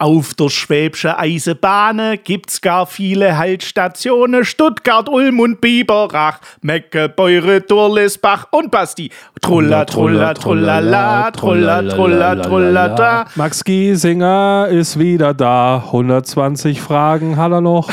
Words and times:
Auf 0.00 0.32
der 0.32 0.48
Schwäbische 0.48 1.18
Eisenbahn 1.18 2.18
gibt's 2.24 2.62
gar 2.62 2.86
viele 2.86 3.36
Haltstationen. 3.36 4.46
Stuttgart, 4.46 5.10
Ulm 5.10 5.40
und 5.40 5.60
Biberach, 5.60 6.38
Mecke, 6.62 7.10
Beure, 7.10 7.60
Durlisbach 7.60 8.46
und 8.50 8.70
Basti. 8.70 9.10
Trulla, 9.42 9.84
trulla, 9.84 10.32
trullala, 10.32 11.30
trulla, 11.32 11.82
trulla, 11.82 12.34
trullada. 12.36 13.26
Max 13.34 13.62
Giesinger 13.62 14.68
ist 14.70 14.98
wieder 14.98 15.34
da. 15.34 15.82
120 15.84 16.80
Fragen 16.80 17.36
hat 17.36 17.52
er 17.52 17.60
noch. 17.60 17.90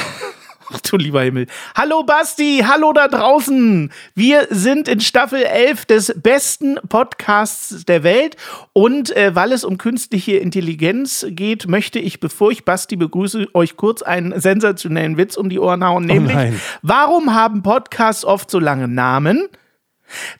Ach 0.73 0.81
du 0.81 0.97
lieber 0.97 1.21
Himmel. 1.21 1.47
Hallo 1.75 2.03
Basti, 2.03 2.63
hallo 2.67 2.91
da 2.91 3.07
draußen. 3.07 3.91
Wir 4.15 4.47
sind 4.49 4.89
in 4.89 4.99
Staffel 4.99 5.43
11 5.43 5.85
des 5.85 6.13
besten 6.21 6.75
Podcasts 6.89 7.85
der 7.85 8.03
Welt. 8.03 8.35
Und 8.73 9.15
äh, 9.15 9.33
weil 9.33 9.53
es 9.53 9.63
um 9.63 9.77
künstliche 9.77 10.33
Intelligenz 10.33 11.25
geht, 11.29 11.67
möchte 11.67 11.99
ich, 11.99 12.19
bevor 12.19 12.51
ich 12.51 12.65
Basti 12.65 12.97
begrüße, 12.97 13.47
euch 13.53 13.77
kurz 13.77 14.01
einen 14.01 14.37
sensationellen 14.39 15.17
Witz 15.17 15.37
um 15.37 15.49
die 15.49 15.59
Ohren 15.59 15.85
hauen. 15.85 16.03
Oh 16.03 16.13
nämlich, 16.13 16.35
oh 16.35 16.77
warum 16.81 17.33
haben 17.33 17.63
Podcasts 17.63 18.25
oft 18.25 18.51
so 18.51 18.59
lange 18.59 18.89
Namen? 18.89 19.47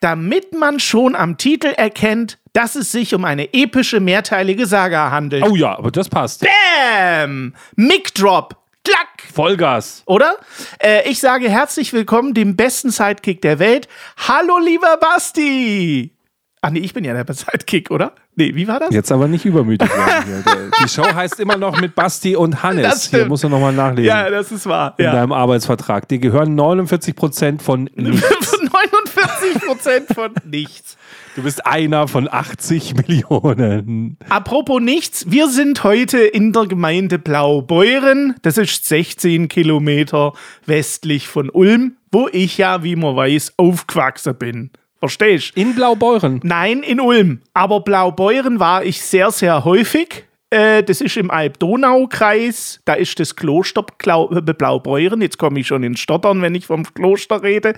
Damit 0.01 0.53
man 0.57 0.79
schon 0.79 1.15
am 1.15 1.37
Titel 1.37 1.67
erkennt, 1.67 2.37
dass 2.53 2.75
es 2.75 2.91
sich 2.91 3.13
um 3.13 3.23
eine 3.23 3.53
epische 3.53 3.99
mehrteilige 3.99 4.65
Saga 4.65 5.11
handelt. 5.11 5.45
Oh 5.45 5.55
ja, 5.55 5.77
aber 5.77 5.91
das 5.91 6.09
passt. 6.09 6.45
Bam! 6.45 7.53
Mic 7.75 8.13
Drop. 8.13 8.66
Klack! 8.87 9.33
Vollgas. 9.33 10.03
Oder? 10.05 10.37
Äh, 10.79 11.09
ich 11.09 11.19
sage 11.19 11.49
herzlich 11.49 11.91
willkommen 11.91 12.33
dem 12.33 12.55
besten 12.55 12.89
Sidekick 12.89 13.41
der 13.41 13.59
Welt. 13.59 13.89
Hallo, 14.15 14.59
lieber 14.59 14.95
Basti! 14.95 16.13
Ach 16.61 16.69
nee, 16.69 16.79
ich 16.79 16.93
bin 16.93 17.03
ja 17.03 17.21
der 17.21 17.35
Sidekick, 17.35 17.91
oder? 17.91 18.13
Nee, 18.35 18.55
wie 18.55 18.65
war 18.65 18.79
das? 18.79 18.91
Jetzt 18.91 19.11
aber 19.11 19.27
nicht 19.27 19.43
übermütig 19.43 19.89
werden. 19.89 20.71
Die 20.83 20.87
Show 20.87 21.03
heißt 21.03 21.37
immer 21.41 21.57
noch 21.57 21.81
mit 21.81 21.95
Basti 21.95 22.37
und 22.37 22.63
Hannes. 22.63 23.09
Hier 23.09 23.25
musst 23.25 23.43
du 23.43 23.49
nochmal 23.49 23.73
nachlesen. 23.73 24.05
Ja, 24.05 24.29
das 24.29 24.53
ist 24.53 24.65
wahr. 24.67 24.93
In 24.97 25.03
ja. 25.03 25.11
deinem 25.11 25.33
Arbeitsvertrag. 25.33 26.07
Die 26.07 26.19
gehören 26.21 26.55
49 26.55 27.13
Prozent 27.17 27.61
von 27.61 27.89
nichts. 27.93 28.57
49 28.57 29.67
Prozent 29.67 30.07
von 30.15 30.31
nichts. 30.45 30.95
Du 31.37 31.43
bist 31.43 31.67
einer 31.67 32.07
von 32.07 32.27
80 32.27 32.95
Millionen. 33.07 34.17
Apropos 34.27 34.81
nichts, 34.81 35.29
wir 35.29 35.47
sind 35.49 35.83
heute 35.83 36.17
in 36.17 36.51
der 36.51 36.65
Gemeinde 36.65 37.19
Blaubeuren. 37.19 38.33
Das 38.41 38.57
ist 38.57 38.87
16 38.87 39.47
Kilometer 39.47 40.33
westlich 40.65 41.27
von 41.27 41.51
Ulm, 41.51 41.95
wo 42.11 42.27
ich 42.31 42.57
ja, 42.57 42.81
wie 42.81 42.95
man 42.95 43.15
weiß, 43.15 43.53
aufgewachsen 43.57 44.33
bin. 44.33 44.71
Verstehst? 44.97 45.55
In 45.55 45.75
Blaubeuren? 45.75 46.39
Nein, 46.41 46.81
in 46.81 46.99
Ulm. 46.99 47.41
Aber 47.53 47.81
Blaubeuren 47.81 48.59
war 48.59 48.83
ich 48.83 48.99
sehr, 49.03 49.29
sehr 49.29 49.63
häufig. 49.63 50.26
Äh, 50.49 50.83
das 50.83 51.01
ist 51.01 51.17
im 51.17 51.29
Alb-Donau-Kreis. 51.29 52.79
Da 52.85 52.93
ist 52.93 53.19
das 53.19 53.35
Kloster 53.35 53.85
äh, 54.05 54.41
Blaubeuren. 54.41 55.21
Jetzt 55.21 55.37
komme 55.37 55.59
ich 55.59 55.67
schon 55.67 55.83
ins 55.83 55.99
Stottern, 55.99 56.41
wenn 56.41 56.55
ich 56.55 56.67
vom 56.67 56.83
Kloster 56.93 57.43
rede. 57.43 57.73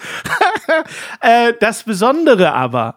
äh, 1.22 1.54
das 1.60 1.84
Besondere 1.84 2.54
aber 2.54 2.96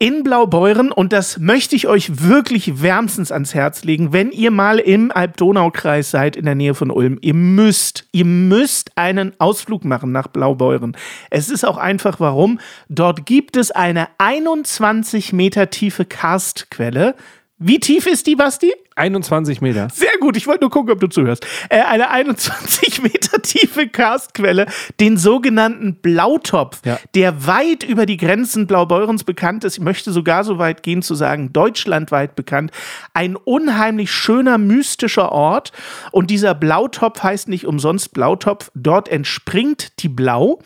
in 0.00 0.22
Blaubeuren, 0.22 0.92
und 0.92 1.12
das 1.12 1.38
möchte 1.38 1.74
ich 1.74 1.88
euch 1.88 2.22
wirklich 2.22 2.82
wärmstens 2.82 3.32
ans 3.32 3.52
Herz 3.52 3.82
legen, 3.82 4.12
wenn 4.12 4.30
ihr 4.30 4.52
mal 4.52 4.78
im 4.78 5.10
Alb-Donau-Kreis 5.10 6.12
seid, 6.12 6.36
in 6.36 6.44
der 6.44 6.54
Nähe 6.54 6.74
von 6.74 6.92
Ulm, 6.92 7.18
ihr 7.20 7.34
müsst, 7.34 8.06
ihr 8.12 8.24
müsst 8.24 8.92
einen 8.96 9.32
Ausflug 9.40 9.84
machen 9.84 10.12
nach 10.12 10.28
Blaubeuren. 10.28 10.96
Es 11.30 11.50
ist 11.50 11.64
auch 11.64 11.78
einfach, 11.78 12.20
warum. 12.20 12.60
Dort 12.88 13.26
gibt 13.26 13.56
es 13.56 13.72
eine 13.72 14.06
21 14.18 15.32
Meter 15.32 15.68
tiefe 15.70 16.04
Karstquelle. 16.04 17.16
Wie 17.60 17.80
tief 17.80 18.06
ist 18.06 18.28
die, 18.28 18.36
Basti? 18.36 18.72
21 18.94 19.60
Meter. 19.60 19.88
Sehr 19.92 20.16
gut, 20.20 20.36
ich 20.36 20.46
wollte 20.46 20.62
nur 20.62 20.70
gucken, 20.70 20.92
ob 20.92 21.00
du 21.00 21.08
zuhörst. 21.08 21.44
Äh, 21.70 21.80
eine 21.80 22.10
21 22.10 23.02
Meter 23.02 23.42
tiefe 23.42 23.88
Karstquelle, 23.88 24.66
den 25.00 25.16
sogenannten 25.16 25.96
Blautopf, 25.96 26.80
ja. 26.84 27.00
der 27.16 27.48
weit 27.48 27.82
über 27.82 28.06
die 28.06 28.16
Grenzen 28.16 28.68
Blaubeurens 28.68 29.24
bekannt 29.24 29.64
ist. 29.64 29.78
Ich 29.78 29.82
möchte 29.82 30.12
sogar 30.12 30.44
so 30.44 30.58
weit 30.58 30.84
gehen 30.84 31.02
zu 31.02 31.16
sagen, 31.16 31.52
deutschlandweit 31.52 32.36
bekannt. 32.36 32.70
Ein 33.12 33.34
unheimlich 33.34 34.12
schöner, 34.12 34.56
mystischer 34.56 35.32
Ort. 35.32 35.72
Und 36.12 36.30
dieser 36.30 36.54
Blautopf 36.54 37.24
heißt 37.24 37.48
nicht 37.48 37.66
umsonst 37.66 38.14
Blautopf. 38.14 38.70
Dort 38.74 39.08
entspringt 39.08 40.00
die 40.02 40.08
Blau. 40.08 40.60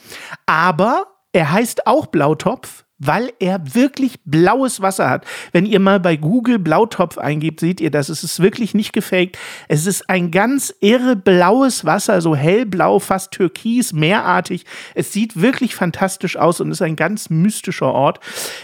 Aber 0.45 1.07
er 1.33 1.53
heißt 1.53 1.87
auch 1.87 2.07
Blautopf, 2.07 2.85
weil 3.05 3.33
er 3.41 3.75
wirklich 3.75 4.21
blaues 4.25 4.81
Wasser 4.81 5.11
hat. 5.11 5.25
Wenn 5.51 5.67
ihr 5.67 5.81
mal 5.81 5.99
bei 5.99 6.17
Google 6.17 6.61
Blautopf 6.61 7.19
eingebt, 7.19 7.59
seht 7.59 7.81
ihr 7.81 7.91
das. 7.91 8.09
Es 8.09 8.23
ist 8.23 8.41
wirklich 8.41 8.75
nicht 8.75 8.93
gefaked. 8.93 9.37
Es 9.67 9.87
ist 9.87 10.09
ein 10.09 10.31
ganz 10.31 10.73
irre 10.81 11.17
blaues 11.17 11.85
Wasser, 11.85 12.21
so 12.21 12.37
hellblau, 12.37 13.01
fast 13.01 13.33
türkis, 13.33 13.93
meerartig. 13.93 14.65
Es 14.95 15.13
sieht 15.13 15.41
wirklich 15.41 15.75
fantastisch 15.75 16.37
aus 16.37 16.61
und 16.61 16.71
ist 16.71 16.81
ein 16.81 16.95
ganz 16.95 17.29
mystischer 17.29 17.93
Ort. 17.93 18.21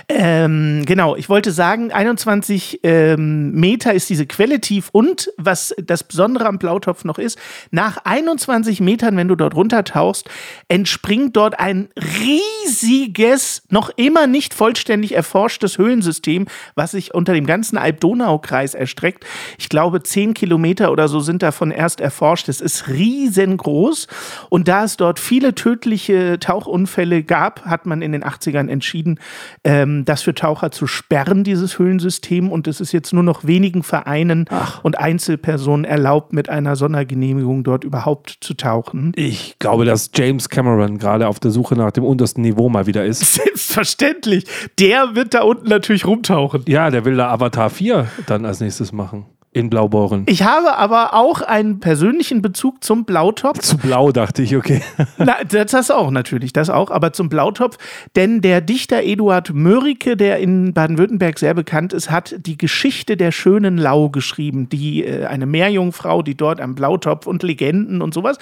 Ähm, 0.08 0.84
genau, 0.86 1.16
ich 1.16 1.28
wollte 1.28 1.50
sagen, 1.50 1.90
21 1.90 2.80
ähm, 2.84 3.50
Meter 3.52 3.92
ist 3.92 4.08
diese 4.08 4.26
Quelle 4.26 4.60
tief 4.60 4.88
und 4.92 5.32
was 5.36 5.74
das 5.82 6.04
Besondere 6.04 6.46
am 6.46 6.58
Blautopf 6.58 7.04
noch 7.04 7.18
ist, 7.18 7.38
nach 7.72 7.98
21 8.04 8.80
Metern, 8.80 9.16
wenn 9.16 9.26
du 9.26 9.34
dort 9.34 9.56
runtertauchst, 9.56 10.30
entspringt 10.68 11.36
dort 11.36 11.58
ein 11.58 11.88
riesiges, 11.96 13.62
noch 13.70 13.90
immer 13.96 14.27
nicht 14.28 14.54
vollständig 14.54 15.14
erforschtes 15.14 15.78
Höhlensystem, 15.78 16.46
was 16.74 16.92
sich 16.92 17.14
unter 17.14 17.32
dem 17.32 17.46
ganzen 17.46 17.78
Alb-Donau-Kreis 17.78 18.74
erstreckt. 18.74 19.24
Ich 19.58 19.68
glaube, 19.68 20.02
zehn 20.02 20.34
Kilometer 20.34 20.92
oder 20.92 21.08
so 21.08 21.20
sind 21.20 21.42
davon 21.42 21.70
erst 21.70 22.00
erforscht. 22.00 22.48
Es 22.48 22.60
ist 22.60 22.88
riesengroß. 22.88 24.06
Und 24.50 24.68
da 24.68 24.84
es 24.84 24.96
dort 24.96 25.18
viele 25.18 25.54
tödliche 25.54 26.38
Tauchunfälle 26.38 27.22
gab, 27.22 27.64
hat 27.64 27.86
man 27.86 28.02
in 28.02 28.12
den 28.12 28.24
80ern 28.24 28.68
entschieden, 28.68 29.18
ähm, 29.64 30.04
das 30.04 30.22
für 30.22 30.34
Taucher 30.34 30.70
zu 30.70 30.86
sperren, 30.86 31.44
dieses 31.44 31.78
Höhlensystem. 31.78 32.50
Und 32.50 32.68
es 32.68 32.80
ist 32.80 32.92
jetzt 32.92 33.12
nur 33.12 33.22
noch 33.22 33.44
wenigen 33.44 33.82
Vereinen 33.82 34.46
Ach. 34.50 34.84
und 34.84 34.98
Einzelpersonen 34.98 35.84
erlaubt, 35.84 36.32
mit 36.32 36.48
einer 36.48 36.76
Sondergenehmigung 36.76 37.64
dort 37.64 37.84
überhaupt 37.84 38.38
zu 38.40 38.54
tauchen. 38.54 39.12
Ich 39.16 39.56
glaube, 39.58 39.84
dass 39.84 40.10
James 40.14 40.48
Cameron 40.48 40.98
gerade 40.98 41.28
auf 41.28 41.40
der 41.40 41.50
Suche 41.50 41.74
nach 41.74 41.90
dem 41.90 42.04
untersten 42.04 42.42
Niveau 42.42 42.68
mal 42.68 42.86
wieder 42.86 43.04
ist. 43.04 43.20
Selbstverständlich 43.34 44.17
selbstverständlich. 44.24 44.44
Der 44.78 45.14
wird 45.14 45.34
da 45.34 45.42
unten 45.42 45.68
natürlich 45.68 46.06
rumtauchen. 46.06 46.64
Ja, 46.66 46.90
der 46.90 47.04
will 47.04 47.16
da 47.16 47.30
Avatar 47.30 47.70
4 47.70 48.08
dann 48.26 48.44
als 48.44 48.60
nächstes 48.60 48.92
machen. 48.92 49.26
In 49.50 49.70
Blaubeuren. 49.70 50.24
Ich 50.28 50.42
habe 50.42 50.76
aber 50.76 51.14
auch 51.14 51.40
einen 51.40 51.80
persönlichen 51.80 52.42
Bezug 52.42 52.84
zum 52.84 53.06
Blautopf. 53.06 53.60
Zu 53.60 53.78
Blau 53.78 54.12
dachte 54.12 54.42
ich, 54.42 54.54
okay. 54.54 54.82
Na, 55.18 55.36
das 55.42 55.90
auch 55.90 56.10
natürlich, 56.10 56.52
das 56.52 56.68
auch, 56.68 56.90
aber 56.90 57.14
zum 57.14 57.30
Blautopf. 57.30 57.78
Denn 58.14 58.42
der 58.42 58.60
Dichter 58.60 59.02
Eduard 59.02 59.54
Mörike, 59.54 60.18
der 60.18 60.38
in 60.38 60.74
Baden-Württemberg 60.74 61.38
sehr 61.38 61.54
bekannt 61.54 61.94
ist, 61.94 62.10
hat 62.10 62.36
die 62.38 62.58
Geschichte 62.58 63.16
der 63.16 63.32
schönen 63.32 63.78
Lau 63.78 64.10
geschrieben. 64.10 64.68
Die, 64.68 65.02
äh, 65.02 65.24
eine 65.24 65.46
Meerjungfrau, 65.46 66.22
die 66.22 66.36
dort 66.36 66.60
am 66.60 66.74
Blautopf 66.74 67.26
und 67.26 67.42
Legenden 67.42 68.02
und 68.02 68.12
sowas. 68.12 68.36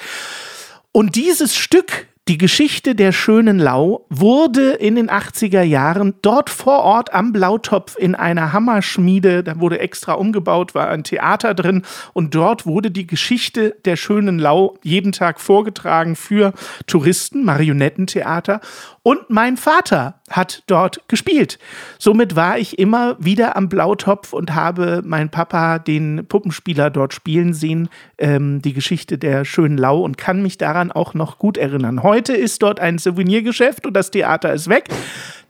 Und 0.91 1.15
dieses 1.15 1.55
Stück 1.55 2.09
die 2.29 2.39
Geschichte 2.39 2.97
der 2.97 3.13
schönen 3.13 3.61
Lau 3.61 4.05
wurde 4.11 4.73
in 4.73 4.97
den 4.97 5.09
80er 5.09 5.63
Jahren 5.63 6.15
dort 6.23 6.51
vor 6.51 6.81
Ort 6.81 7.15
am 7.15 7.33
Blautopf 7.33 7.97
in 7.97 8.17
einer 8.17 8.53
Hammerschmiede, 8.53 9.45
da 9.45 9.61
wurde 9.61 9.79
extra 9.79 10.15
umgebaut, 10.15 10.75
war 10.75 10.89
ein 10.89 11.05
Theater 11.05 11.55
drin 11.55 11.83
und 12.15 12.35
dort 12.35 12.67
wurde 12.67 12.91
die 12.91 13.07
Geschichte 13.07 13.77
der 13.85 13.95
schönen 13.95 14.41
Lau 14.41 14.75
jeden 14.83 15.13
Tag 15.13 15.41
vorgetragen 15.41 16.17
für 16.17 16.53
Touristen, 16.89 17.45
Marionettentheater 17.45 18.61
und 19.05 19.31
mein 19.31 19.57
Vater 19.57 20.21
hat 20.29 20.65
dort 20.67 21.09
gespielt. 21.09 21.61
Somit 21.97 22.35
war 22.35 22.59
ich 22.59 22.81
immer 22.81 23.15
wieder 23.21 23.55
am 23.55 23.69
Blautopf 23.69 24.33
und 24.33 24.53
habe 24.53 25.01
meinen 25.05 25.31
Papa 25.31 25.79
den 25.79 26.27
Puppenspieler 26.27 26.91
dort 26.91 27.15
spielen 27.15 27.55
sehen, 27.55 27.89
ähm, 28.19 28.61
die 28.63 28.73
Geschichte 28.73 29.17
der 29.17 29.45
schönen 29.45 29.79
Lau 29.79 30.01
und 30.01 30.19
kann 30.19 30.43
mich 30.43 30.59
daran 30.59 30.91
auch 30.91 31.15
noch 31.15 31.39
gut 31.39 31.57
erinnern. 31.57 32.03
Heute 32.03 32.16
heute 32.17 32.33
ist 32.33 32.63
dort 32.63 32.81
ein 32.81 32.97
Souvenirgeschäft 32.97 33.85
und 33.87 33.93
das 33.93 34.11
Theater 34.11 34.51
ist 34.55 34.71
weg. 34.71 34.89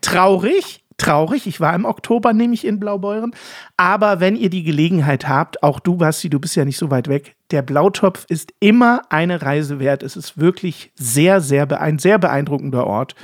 Traurig, 0.00 0.82
traurig. 0.96 1.46
Ich 1.46 1.60
war 1.60 1.72
im 1.76 1.84
Oktober 1.84 2.32
nämlich 2.32 2.66
in 2.66 2.80
Blaubeuren. 2.80 3.36
Aber 3.76 4.18
wenn 4.18 4.34
ihr 4.34 4.50
die 4.50 4.64
Gelegenheit 4.64 5.28
habt, 5.28 5.62
auch 5.62 5.78
du, 5.78 5.96
Basti, 5.96 6.28
du 6.28 6.40
bist 6.40 6.56
ja 6.56 6.64
nicht 6.64 6.76
so 6.76 6.90
weit 6.90 7.06
weg, 7.06 7.36
der 7.52 7.62
Blautopf 7.62 8.24
ist 8.28 8.52
immer 8.58 9.02
eine 9.10 9.42
Reise 9.42 9.78
wert. 9.78 10.02
Es 10.02 10.16
ist 10.16 10.38
wirklich 10.38 10.90
sehr, 10.96 11.40
sehr 11.40 11.80
ein 11.80 12.00
sehr 12.00 12.18
beeindruckender 12.18 12.84
Ort. 12.84 13.14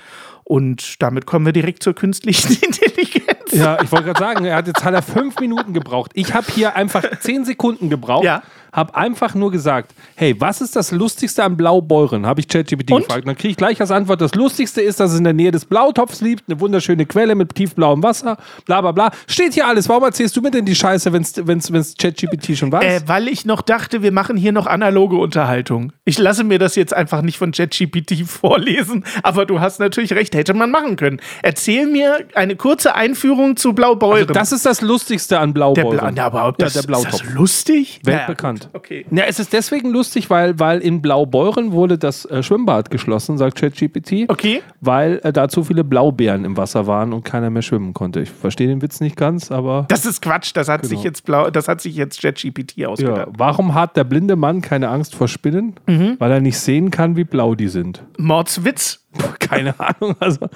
Und 0.45 1.03
damit 1.03 1.27
kommen 1.27 1.45
wir 1.45 1.53
direkt 1.53 1.83
zur 1.83 1.97
künstlichen 1.97 2.53
Intelligenz. 2.63 3.51
Ja, 3.51 3.83
ich 3.83 3.91
wollte 3.91 4.05
gerade 4.05 4.21
sagen, 4.21 4.45
er 4.45 4.55
hat 4.55 4.69
jetzt 4.69 4.85
hat 4.85 4.95
er 4.95 5.03
fünf 5.03 5.41
Minuten 5.41 5.73
gebraucht. 5.73 6.13
Ich 6.15 6.33
habe 6.33 6.47
hier 6.53 6.77
einfach 6.77 7.03
zehn 7.19 7.45
Sekunden 7.45 7.91
gebraucht. 7.91 8.25
Ja 8.25 8.43
habe 8.73 8.95
einfach 8.95 9.35
nur 9.35 9.51
gesagt, 9.51 9.95
hey, 10.17 10.35
was 10.39 10.63
ist 10.63 10.75
das 10.77 10.91
Lustigste 10.93 11.45
am 11.45 11.57
Blaubeuren? 11.57 12.27
Habe 12.27 12.41
ich 12.41 12.49
ChatGPT 12.49 12.89
gefragt. 12.89 13.29
Dann 13.29 13.37
kriege 13.37 13.51
ich 13.51 13.57
gleich 13.57 13.81
als 13.81 13.91
Antwort, 13.91 14.21
das 14.21 14.35
Lustigste 14.35 14.81
ist, 14.81 14.99
dass 14.99 15.13
es 15.13 15.19
in 15.19 15.25
der 15.25 15.35
Nähe 15.35 15.51
des 15.51 15.67
Blautopfs 15.67 16.23
liegt, 16.23 16.49
eine 16.49 16.59
wunderschöne 16.59 17.05
Quelle 17.05 17.35
mit 17.35 17.55
tiefblauem 17.55 18.03
Wasser, 18.03 18.39
bla 18.65 18.81
bla 18.81 18.93
bla. 18.93 19.11
Steht 19.27 19.55
hier 19.55 19.67
alles. 19.67 19.89
Warum 19.89 20.05
erzählst 20.05 20.37
du 20.37 20.41
mir 20.41 20.51
denn 20.51 20.65
die 20.65 20.75
Scheiße, 20.75 21.13
wenn 21.13 21.59
es 21.59 21.95
ChatGPT 21.97 22.57
schon 22.57 22.73
weiß? 22.73 22.85
Äh, 22.85 23.01
weil 23.07 23.29
ich 23.29 23.45
noch 23.45 23.61
dachte, 23.61 24.03
wir 24.03 24.13
machen 24.13 24.37
hier 24.37 24.53
noch 24.53 24.67
analoge 24.67 25.17
Unterhaltung. 25.17 25.93
Ich 26.05 26.19
lasse 26.19 26.43
mir 26.43 26.59
das 26.59 26.75
jetzt 26.75 26.95
einfach 26.95 27.21
nicht 27.21 27.37
von 27.37 27.53
ChatGPT 27.53 28.27
vorlesen, 28.27 29.05
aber 29.23 29.45
du 29.45 29.61
hast 29.61 29.81
natürlich 29.81 30.15
recht, 30.15 30.35
hätte 30.35 30.55
man 30.55 30.71
machen 30.71 30.97
können. 30.97 31.21
Erzähl 31.43 31.87
mir 31.87 32.27
eine 32.35 32.57
kurze 32.57 32.95
Einführung 32.95 33.57
zu 33.57 33.75
Blaubeuren. 33.75 34.23
Also 34.23 34.33
das 34.33 34.53
ist 34.53 34.65
das 34.65 34.81
Lustigste 34.81 35.39
an 35.39 35.53
Blaubeuren. 35.53 35.91
Der, 35.91 35.99
Bla, 35.99 36.11
ja, 36.11 36.27
aber 36.27 36.55
das, 36.57 36.75
ja, 36.75 36.81
der 36.81 36.87
Blautopf. 36.87 37.15
Ist 37.15 37.25
das 37.25 37.35
lustig? 37.35 38.01
Weltbekannt. 38.05 38.62
Ja, 38.73 38.83
Okay. 38.83 39.07
Ja, 39.11 39.25
es 39.25 39.39
ist 39.39 39.53
deswegen 39.53 39.91
lustig, 39.91 40.29
weil, 40.29 40.59
weil 40.59 40.81
in 40.81 41.01
Blaubeuren 41.01 41.73
wurde 41.73 41.99
das 41.99 42.25
äh, 42.25 42.43
Schwimmbad 42.43 42.91
geschlossen, 42.91 43.39
sagt 43.39 43.59
ChatGPT. 43.59 44.29
Okay. 44.29 44.63
Weil 44.81 45.21
äh, 45.23 45.33
da 45.33 45.49
zu 45.49 45.63
viele 45.63 45.85
Blaubeeren 45.85 46.45
im 46.45 46.57
Wasser 46.57 46.87
waren 46.87 47.13
und 47.13 47.25
keiner 47.25 47.51
mehr 47.51 47.63
schwimmen 47.63 47.95
konnte. 47.95 48.21
Ich 48.21 48.31
verstehe 48.31 48.69
den 48.69 48.83
Witz 48.83 49.01
nicht 49.01 49.17
ganz, 49.17 49.51
aber. 49.51 49.87
Das 49.89 50.05
ist 50.05 50.21
Quatsch, 50.21 50.51
das 50.55 50.69
hat 50.69 50.83
genau. 50.83 50.95
sich 50.95 51.05
jetzt 51.05 51.25
Blau, 51.25 51.51
das 51.51 51.69
hat 51.69 51.81
sich 51.81 51.95
jetzt 51.95 52.21
ChatGPT 52.21 52.85
ausgedacht. 52.85 53.29
Ja. 53.29 53.33
Warum 53.37 53.75
hat 53.75 53.97
der 53.97 54.05
blinde 54.05 54.37
Mann 54.37 54.61
keine 54.63 54.89
Angst 54.89 55.15
vor 55.15 55.29
Spinnen? 55.29 55.75
Mhm. 55.87 56.17
Weil 56.19 56.33
er 56.33 56.41
nicht 56.41 56.59
sehen 56.59 56.91
kann, 56.91 57.17
wie 57.17 57.25
blau 57.25 57.55
die 57.55 57.69
sind. 57.69 58.03
Mordswitz. 58.19 59.01
Keine 59.39 59.75
Ahnung. 59.79 60.17
Also, 60.19 60.49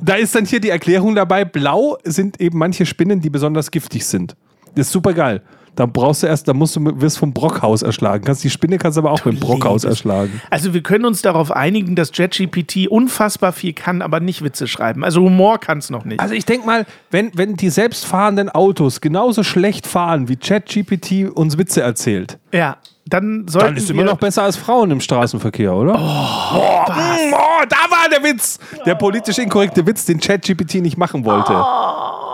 da 0.00 0.14
ist 0.14 0.34
dann 0.34 0.46
hier 0.46 0.60
die 0.60 0.70
Erklärung 0.70 1.14
dabei: 1.14 1.44
Blau 1.44 1.98
sind 2.04 2.40
eben 2.40 2.58
manche 2.58 2.86
Spinnen, 2.86 3.20
die 3.20 3.30
besonders 3.30 3.70
giftig 3.70 4.06
sind. 4.06 4.34
Das 4.74 4.86
ist 4.86 4.92
super 4.92 5.12
geil. 5.12 5.42
Dann 5.76 5.92
brauchst 5.92 6.22
du 6.22 6.26
erst, 6.26 6.48
dann 6.48 6.56
musst 6.56 6.76
du, 6.76 7.00
wirst 7.00 7.18
vom 7.18 7.32
Brockhaus 7.32 7.82
erschlagen. 7.82 8.24
Kannst 8.24 8.44
die 8.44 8.50
Spinne 8.50 8.78
kannst 8.78 8.96
du 8.96 9.00
aber 9.00 9.12
auch 9.12 9.20
du 9.20 9.30
mit 9.30 9.38
dem 9.38 9.46
Brockhaus 9.46 9.84
erschlagen. 9.84 10.40
Also 10.50 10.74
wir 10.74 10.82
können 10.82 11.04
uns 11.04 11.22
darauf 11.22 11.50
einigen, 11.52 11.94
dass 11.94 12.10
JetGPT 12.14 12.88
unfassbar 12.88 13.52
viel 13.52 13.72
kann, 13.72 14.02
aber 14.02 14.20
nicht 14.20 14.42
Witze 14.42 14.66
schreiben. 14.66 15.04
Also 15.04 15.22
Humor 15.22 15.58
kann 15.58 15.78
es 15.78 15.90
noch 15.90 16.04
nicht. 16.04 16.20
Also 16.20 16.34
ich 16.34 16.44
denke 16.44 16.66
mal, 16.66 16.86
wenn, 17.10 17.30
wenn 17.34 17.56
die 17.56 17.70
selbstfahrenden 17.70 18.48
Autos 18.48 19.00
genauso 19.00 19.42
schlecht 19.42 19.86
fahren, 19.86 20.28
wie 20.28 20.36
ChatGPT 20.36 21.30
uns 21.34 21.58
Witze 21.58 21.82
erzählt. 21.82 22.38
Ja. 22.52 22.78
Dann, 23.06 23.46
dann 23.46 23.76
ist 23.76 23.88
immer 23.88 24.04
noch 24.04 24.18
besser 24.18 24.42
als 24.42 24.58
Frauen 24.58 24.90
im 24.90 25.00
Straßenverkehr, 25.00 25.74
oder? 25.74 25.94
Oh, 25.94 26.58
oh, 26.58 26.92
oh 27.32 27.64
da 27.66 27.90
war 27.90 28.06
der 28.10 28.22
Witz. 28.22 28.58
Der 28.84 28.96
politisch 28.96 29.38
inkorrekte 29.38 29.86
Witz, 29.86 30.04
den 30.04 30.20
ChatGPT 30.20 30.74
nicht 30.74 30.98
machen 30.98 31.24
wollte. 31.24 31.54
Oh. 31.54 32.27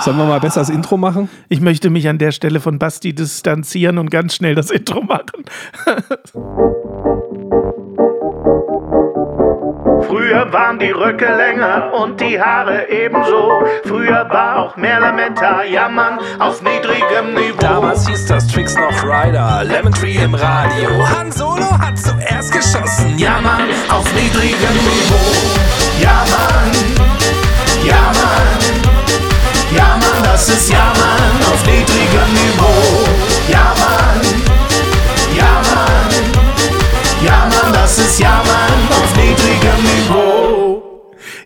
Sollen 0.00 0.16
wir 0.16 0.24
mal 0.24 0.40
besser 0.40 0.60
das 0.60 0.70
Intro 0.70 0.96
machen? 0.96 1.28
Ich 1.48 1.60
möchte 1.60 1.90
mich 1.90 2.08
an 2.08 2.18
der 2.18 2.32
Stelle 2.32 2.60
von 2.60 2.78
Basti 2.78 3.14
distanzieren 3.14 3.98
und 3.98 4.10
ganz 4.10 4.34
schnell 4.34 4.54
das 4.54 4.70
Intro 4.70 5.02
machen. 5.02 5.44
Früher 10.06 10.52
waren 10.52 10.78
die 10.78 10.90
Röcke 10.90 11.26
länger 11.26 11.92
und 11.92 12.20
die 12.20 12.40
Haare 12.40 12.88
ebenso. 12.88 13.62
Früher 13.84 14.28
war 14.30 14.58
auch 14.58 14.76
mehr 14.76 14.98
Lametta, 15.00 15.64
jammern 15.64 16.18
auf 16.38 16.62
niedrigem 16.62 17.34
Niveau. 17.34 17.58
Damals 17.60 18.08
hieß 18.08 18.26
das 18.26 18.46
Tricks 18.48 18.74
noch 18.76 19.04
Rider, 19.04 19.64
Lemon 19.64 19.92
Tree 19.92 20.16
im 20.16 20.34
Radio. 20.34 20.90
Han 21.16 21.30
Solo 21.30 21.70
hat 21.78 21.98
zuerst 21.98 22.52
geschossen, 22.52 23.18
jammern 23.18 23.68
auf 23.88 24.04
niedrigem 24.14 24.74
Niveau. 24.74 25.39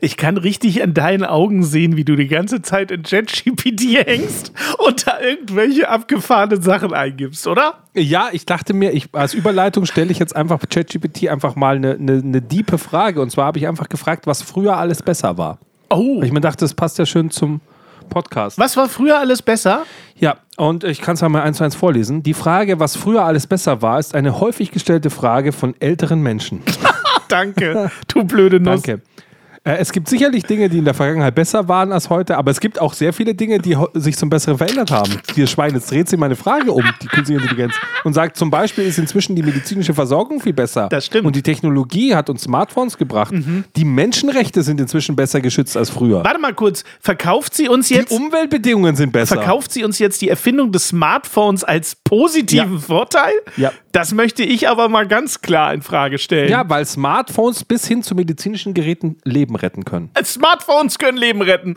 Ich 0.05 0.19
kann 0.19 0.37
richtig 0.37 0.83
an 0.83 0.93
deinen 0.93 1.25
Augen 1.25 1.63
sehen, 1.63 1.97
wie 1.97 2.05
du 2.05 2.15
die 2.15 2.29
ganze 2.29 2.61
Zeit 2.61 2.91
in 2.91 3.05
ChatGPT 3.05 4.05
hängst 4.05 4.53
und 4.77 5.07
da 5.07 5.19
irgendwelche 5.19 5.89
abgefahrenen 5.89 6.61
Sachen 6.61 6.93
eingibst, 6.93 7.47
oder? 7.47 7.79
Ja, 7.95 8.29
ich 8.31 8.45
dachte 8.45 8.75
mir, 8.75 8.93
ich, 8.93 9.09
als 9.13 9.33
Überleitung 9.33 9.87
stelle 9.87 10.13
ich 10.13 10.19
jetzt 10.19 10.37
einfach 10.37 10.61
ChatGPT 10.69 11.29
einfach 11.29 11.57
mal 11.57 11.77
eine, 11.77 11.93
eine, 11.93 12.19
eine 12.19 12.43
diepe 12.43 12.77
Frage. 12.77 13.23
Und 13.23 13.31
zwar 13.31 13.47
habe 13.47 13.59
ich 13.59 13.67
einfach 13.67 13.89
gefragt, 13.89 14.27
was 14.27 14.43
früher 14.43 14.77
alles 14.77 15.03
besser 15.03 15.39
war. 15.39 15.59
Oh. 15.89 16.19
Weil 16.19 16.27
ich 16.27 16.33
mir 16.33 16.43
dachte, 16.43 16.67
das 16.67 16.75
passt 16.75 16.99
ja 16.99 17.07
schön 17.07 17.31
zum, 17.31 17.63
Podcast. 18.11 18.59
Was 18.59 18.77
war 18.77 18.91
früher 18.91 19.19
alles 19.19 19.41
besser? 19.41 19.85
Ja, 20.17 20.37
und 20.59 20.85
ich 20.85 21.01
kann 21.01 21.15
es 21.15 21.23
mal 21.23 21.41
eins 21.41 21.57
zu 21.57 21.65
eins 21.65 21.75
vorlesen. 21.75 22.23
Die 22.23 22.35
Frage, 22.35 22.79
was 22.79 22.97
früher 22.97 23.25
alles 23.25 23.47
besser 23.47 23.81
war, 23.81 23.99
ist 23.99 24.15
eine 24.15 24.41
häufig 24.41 24.71
gestellte 24.71 25.09
Frage 25.09 25.53
von 25.53 25.75
älteren 25.81 26.21
Menschen. 26.21 26.61
Danke, 27.29 27.91
du 28.09 28.25
blöde 28.25 28.61
Nuss. 28.61 28.83
Danke. 28.83 29.03
Äh, 29.65 29.77
es 29.79 29.93
gibt 29.93 30.09
sicherlich 30.09 30.45
Dinge, 30.45 30.69
die 30.69 30.79
in 30.79 30.85
der 30.85 30.93
Vergangenheit 30.93 31.35
besser 31.35 31.69
waren 31.69 31.91
als 31.91 32.11
heute, 32.11 32.37
aber 32.37 32.51
es 32.51 32.61
gibt 32.61 32.81
auch 32.81 32.93
sehr 32.93 33.15
viele 33.15 33.35
Dinge, 33.35 33.59
die 33.59 33.77
sich 33.95 34.17
zum 34.17 34.29
Besseren 34.29 34.59
verändert 34.59 34.91
haben. 34.91 35.11
Dieses 35.35 35.51
Schwein, 35.51 35.75
jetzt 35.75 35.91
dreht 35.91 36.09
sich 36.09 36.19
meine 36.19 36.37
Frage 36.37 36.71
um, 36.71 36.85
die 37.03 37.07
künstliche 37.07 37.41
Intelligenz, 37.41 37.75
und 38.05 38.13
sagt 38.13 38.37
zum 38.37 38.51
Beispiel, 38.51 38.85
ist 38.85 38.99
inzwischen 38.99 39.35
die 39.35 39.43
medizinische 39.43 39.95
Versorgung 39.95 40.41
viel 40.41 40.53
besser. 40.53 40.89
Das 40.91 41.07
stimmt. 41.07 41.27
Und 41.27 41.35
die 41.35 41.43
Technologie 41.43 42.15
hat 42.15 42.29
uns 42.29 42.43
Smartphones 42.43 42.99
gebracht. 42.99 43.33
Mhm. 43.33 43.65
Die 43.75 43.87
Menschenrechte 43.87 44.63
sind 44.63 44.81
inzwischen 44.81 45.17
besser 45.17 45.41
geschützt 45.41 45.77
als 45.79 45.89
früher. 45.89 46.23
Warte 46.23 46.39
mal 46.39 46.53
kurz, 46.53 46.85
verkauft 47.01 47.55
sie 47.55 47.69
uns 47.69 47.89
jetzt. 47.89 48.11
Die 48.11 48.15
Umweltbedingungen 48.15 48.97
sind 48.97 49.13
besser. 49.13 49.37
Verkauft 49.37 49.73
sie 49.73 49.83
uns 49.83 49.99
jetzt 49.99 50.21
die 50.21 50.29
Erfindung 50.29 50.73
des 50.73 50.89
Smartphones 50.89 51.65
als 51.65 51.97
positiven 51.97 52.75
ja. 52.75 52.79
Vorteil? 52.81 53.33
Ja. 53.57 53.73
Das 53.93 54.13
möchte 54.13 54.43
ich 54.43 54.69
aber 54.69 54.89
mal 54.89 55.07
ganz 55.07 55.41
klar 55.41 55.73
in 55.73 55.81
Frage 55.81 56.19
stellen. 56.19 56.51
Ja, 56.51 56.69
weil 56.69 56.85
Smartphones 56.85 57.65
bis 57.65 57.87
hin 57.87 58.03
zu 58.03 58.15
medizinischen 58.15 58.75
Geräten 58.75 59.17
Leben 59.25 59.54
retten 59.57 59.85
können. 59.85 60.11
Smartphones 60.23 60.99
können 60.99 61.19
Leben 61.19 61.43
retten. 61.43 61.75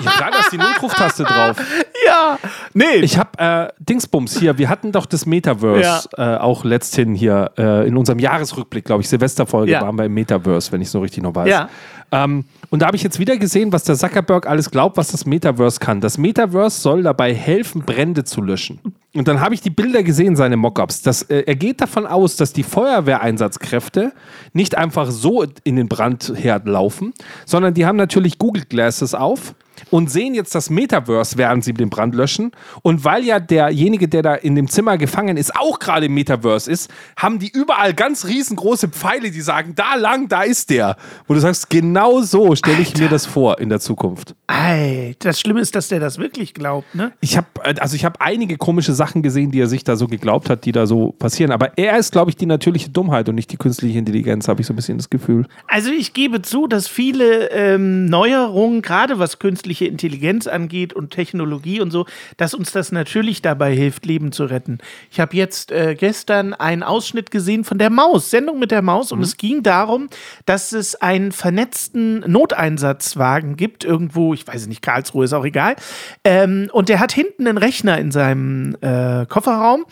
ja, 0.00 0.10
klar, 0.10 0.30
da 0.30 0.38
ist 0.40 0.52
die 0.52 0.58
Notruftaste 0.58 1.24
drauf. 1.24 1.56
Ja, 2.06 2.38
nee. 2.72 2.96
Ich 2.96 3.18
habe 3.18 3.38
äh, 3.38 3.68
Dingsbums 3.78 4.38
hier. 4.38 4.56
Wir 4.56 4.70
hatten 4.70 4.90
doch 4.90 5.04
das 5.04 5.26
Metaverse 5.26 6.08
ja. 6.16 6.36
äh, 6.36 6.38
auch 6.38 6.64
letzthin 6.64 7.14
hier 7.14 7.52
äh, 7.58 7.86
in 7.86 7.96
unserem 7.96 8.18
Jahresrückblick, 8.18 8.86
glaube 8.86 9.02
ich, 9.02 9.08
Silvesterfolge 9.08 9.72
ja. 9.72 9.82
waren 9.82 9.96
wir 9.96 10.06
im 10.06 10.14
Metaverse, 10.14 10.72
wenn 10.72 10.80
ich 10.80 10.86
es 10.86 10.92
so 10.92 11.00
richtig 11.00 11.22
noch 11.22 11.34
weiß. 11.34 11.48
Ja. 11.48 11.68
Ähm, 12.12 12.44
und 12.70 12.82
da 12.82 12.86
habe 12.86 12.96
ich 12.96 13.02
jetzt 13.02 13.18
wieder 13.18 13.36
gesehen, 13.36 13.72
was 13.72 13.84
der 13.84 13.96
Zuckerberg 13.96 14.46
alles 14.46 14.70
glaubt, 14.70 14.96
was 14.96 15.12
das 15.12 15.26
Metaverse 15.26 15.80
kann. 15.80 16.00
Das 16.00 16.18
Metaverse 16.18 16.80
soll 16.80 17.02
dabei 17.02 17.34
helfen, 17.34 17.82
Brände 17.82 18.24
zu 18.24 18.42
löschen. 18.42 18.80
Und 19.14 19.26
dann 19.26 19.40
habe 19.40 19.54
ich 19.54 19.60
die 19.60 19.70
Bilder 19.70 20.02
gesehen, 20.02 20.36
seine 20.36 20.56
Mockups. 20.56 21.04
Äh, 21.28 21.44
er 21.46 21.56
geht 21.56 21.80
davon 21.80 22.06
aus, 22.06 22.36
dass 22.36 22.52
die 22.52 22.62
Feuerwehreinsatzkräfte 22.62 24.12
nicht 24.52 24.76
einfach 24.76 25.10
so 25.10 25.44
in 25.64 25.76
den 25.76 25.88
Brandherd 25.88 26.66
laufen, 26.66 27.12
sondern 27.44 27.74
die 27.74 27.86
haben 27.86 27.96
natürlich 27.96 28.38
Google 28.38 28.64
Glasses 28.68 29.14
auf 29.14 29.54
und 29.90 30.10
sehen 30.10 30.34
jetzt 30.34 30.54
das 30.54 30.70
Metaverse, 30.70 31.38
während 31.38 31.64
sie 31.64 31.72
den 31.72 31.90
Brand 31.90 32.14
löschen. 32.14 32.52
Und 32.82 33.04
weil 33.04 33.24
ja 33.24 33.40
derjenige, 33.40 34.08
der 34.08 34.22
da 34.22 34.34
in 34.34 34.54
dem 34.54 34.68
Zimmer 34.68 34.98
gefangen 34.98 35.36
ist, 35.36 35.56
auch 35.56 35.78
gerade 35.78 36.06
im 36.06 36.14
Metaverse 36.14 36.70
ist, 36.70 36.90
haben 37.16 37.38
die 37.38 37.50
überall 37.50 37.94
ganz 37.94 38.26
riesengroße 38.26 38.88
Pfeile, 38.88 39.30
die 39.30 39.40
sagen, 39.40 39.74
da 39.74 39.94
lang, 39.94 40.28
da 40.28 40.42
ist 40.42 40.70
der. 40.70 40.96
Wo 41.26 41.34
du 41.34 41.40
sagst, 41.40 41.70
genau 41.70 42.20
so 42.20 42.54
stelle 42.54 42.80
ich 42.82 42.96
mir 42.96 43.08
das 43.08 43.26
vor 43.26 43.58
in 43.58 43.68
der 43.68 43.80
Zukunft. 43.80 44.34
Alter, 44.46 45.30
das 45.30 45.40
Schlimme 45.40 45.60
ist, 45.60 45.74
dass 45.74 45.88
der 45.88 46.00
das 46.00 46.18
wirklich 46.18 46.54
glaubt, 46.54 46.94
ne? 46.94 47.12
Ich 47.20 47.36
habe 47.36 47.46
also 47.80 47.96
ich 47.96 48.04
habe 48.04 48.20
einige 48.20 48.56
komische 48.56 48.92
Sachen 48.92 49.22
gesehen, 49.22 49.50
die 49.50 49.60
er 49.60 49.66
sich 49.66 49.84
da 49.84 49.96
so 49.96 50.06
geglaubt 50.06 50.50
hat, 50.50 50.64
die 50.64 50.72
da 50.72 50.86
so 50.86 51.12
passieren. 51.12 51.52
Aber 51.52 51.78
er 51.78 51.98
ist, 51.98 52.12
glaube 52.12 52.30
ich, 52.30 52.36
die 52.36 52.46
natürliche 52.46 52.90
Dummheit 52.90 53.28
und 53.28 53.34
nicht 53.34 53.52
die 53.52 53.56
künstliche 53.56 53.98
Intelligenz, 53.98 54.48
habe 54.48 54.60
ich 54.60 54.66
so 54.66 54.72
ein 54.72 54.76
bisschen 54.76 54.98
das 54.98 55.10
Gefühl. 55.10 55.46
Also 55.66 55.90
ich 55.90 56.12
gebe 56.12 56.42
zu, 56.42 56.66
dass 56.66 56.88
viele 56.88 57.50
ähm, 57.50 58.06
Neuerungen, 58.06 58.82
gerade 58.82 59.18
was 59.18 59.38
künstliche 59.38 59.69
künstliche 59.70 59.86
Intelligenz 59.86 60.48
angeht 60.48 60.92
und 60.92 61.10
Technologie 61.10 61.80
und 61.80 61.92
so, 61.92 62.06
dass 62.36 62.54
uns 62.54 62.72
das 62.72 62.90
natürlich 62.90 63.40
dabei 63.40 63.72
hilft, 63.72 64.04
Leben 64.04 64.32
zu 64.32 64.44
retten. 64.44 64.78
Ich 65.12 65.20
habe 65.20 65.36
jetzt 65.36 65.70
äh, 65.70 65.94
gestern 65.94 66.54
einen 66.54 66.82
Ausschnitt 66.82 67.30
gesehen 67.30 67.62
von 67.62 67.78
der 67.78 67.90
Maus, 67.90 68.30
Sendung 68.30 68.58
mit 68.58 68.72
der 68.72 68.82
Maus, 68.82 69.12
mhm. 69.12 69.18
und 69.18 69.24
es 69.24 69.36
ging 69.36 69.62
darum, 69.62 70.08
dass 70.44 70.72
es 70.72 70.96
einen 70.96 71.30
vernetzten 71.30 72.20
Noteinsatzwagen 72.26 73.56
gibt, 73.56 73.84
irgendwo, 73.84 74.34
ich 74.34 74.44
weiß 74.44 74.66
nicht, 74.66 74.82
Karlsruhe 74.82 75.24
ist 75.24 75.32
auch 75.34 75.44
egal. 75.44 75.76
Ähm, 76.24 76.68
und 76.72 76.88
der 76.88 76.98
hat 76.98 77.12
hinten 77.12 77.46
einen 77.46 77.58
Rechner 77.58 77.96
in 77.98 78.10
seinem 78.10 78.76
äh, 78.80 79.24
Kofferraum. 79.26 79.84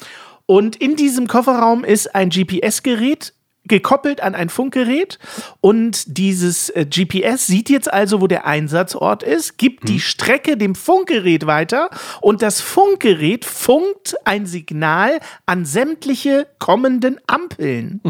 Und 0.47 0.75
in 0.77 0.97
diesem 0.97 1.29
Kofferraum 1.29 1.85
ist 1.85 2.15
ein 2.17 2.31
GPS-Gerät 2.31 3.35
gekoppelt 3.69 4.21
an 4.21 4.35
ein 4.35 4.49
Funkgerät 4.49 5.19
und 5.61 6.19
dieses 6.19 6.71
äh, 6.71 6.87
GPS 6.87 7.47
sieht 7.47 7.71
jetzt 7.71 7.93
also, 7.93 8.21
wo 8.21 8.27
der 8.27 8.47
Einsatzort 8.47 9.23
ist, 9.23 9.59
gibt 9.59 9.89
die 9.89 10.01
Strecke 10.01 10.57
dem 10.57 10.75
Funkgerät 10.75 11.47
weiter 11.47 11.91
und 12.21 12.43
das 12.43 12.61
Funkgerät 12.61 13.45
funkt 13.45 14.17
ein 14.25 14.47
Signal 14.47 15.21
an 15.47 15.65
sämtliche 15.65 16.47
kommenden 16.59 17.21
Ampeln. 17.27 18.01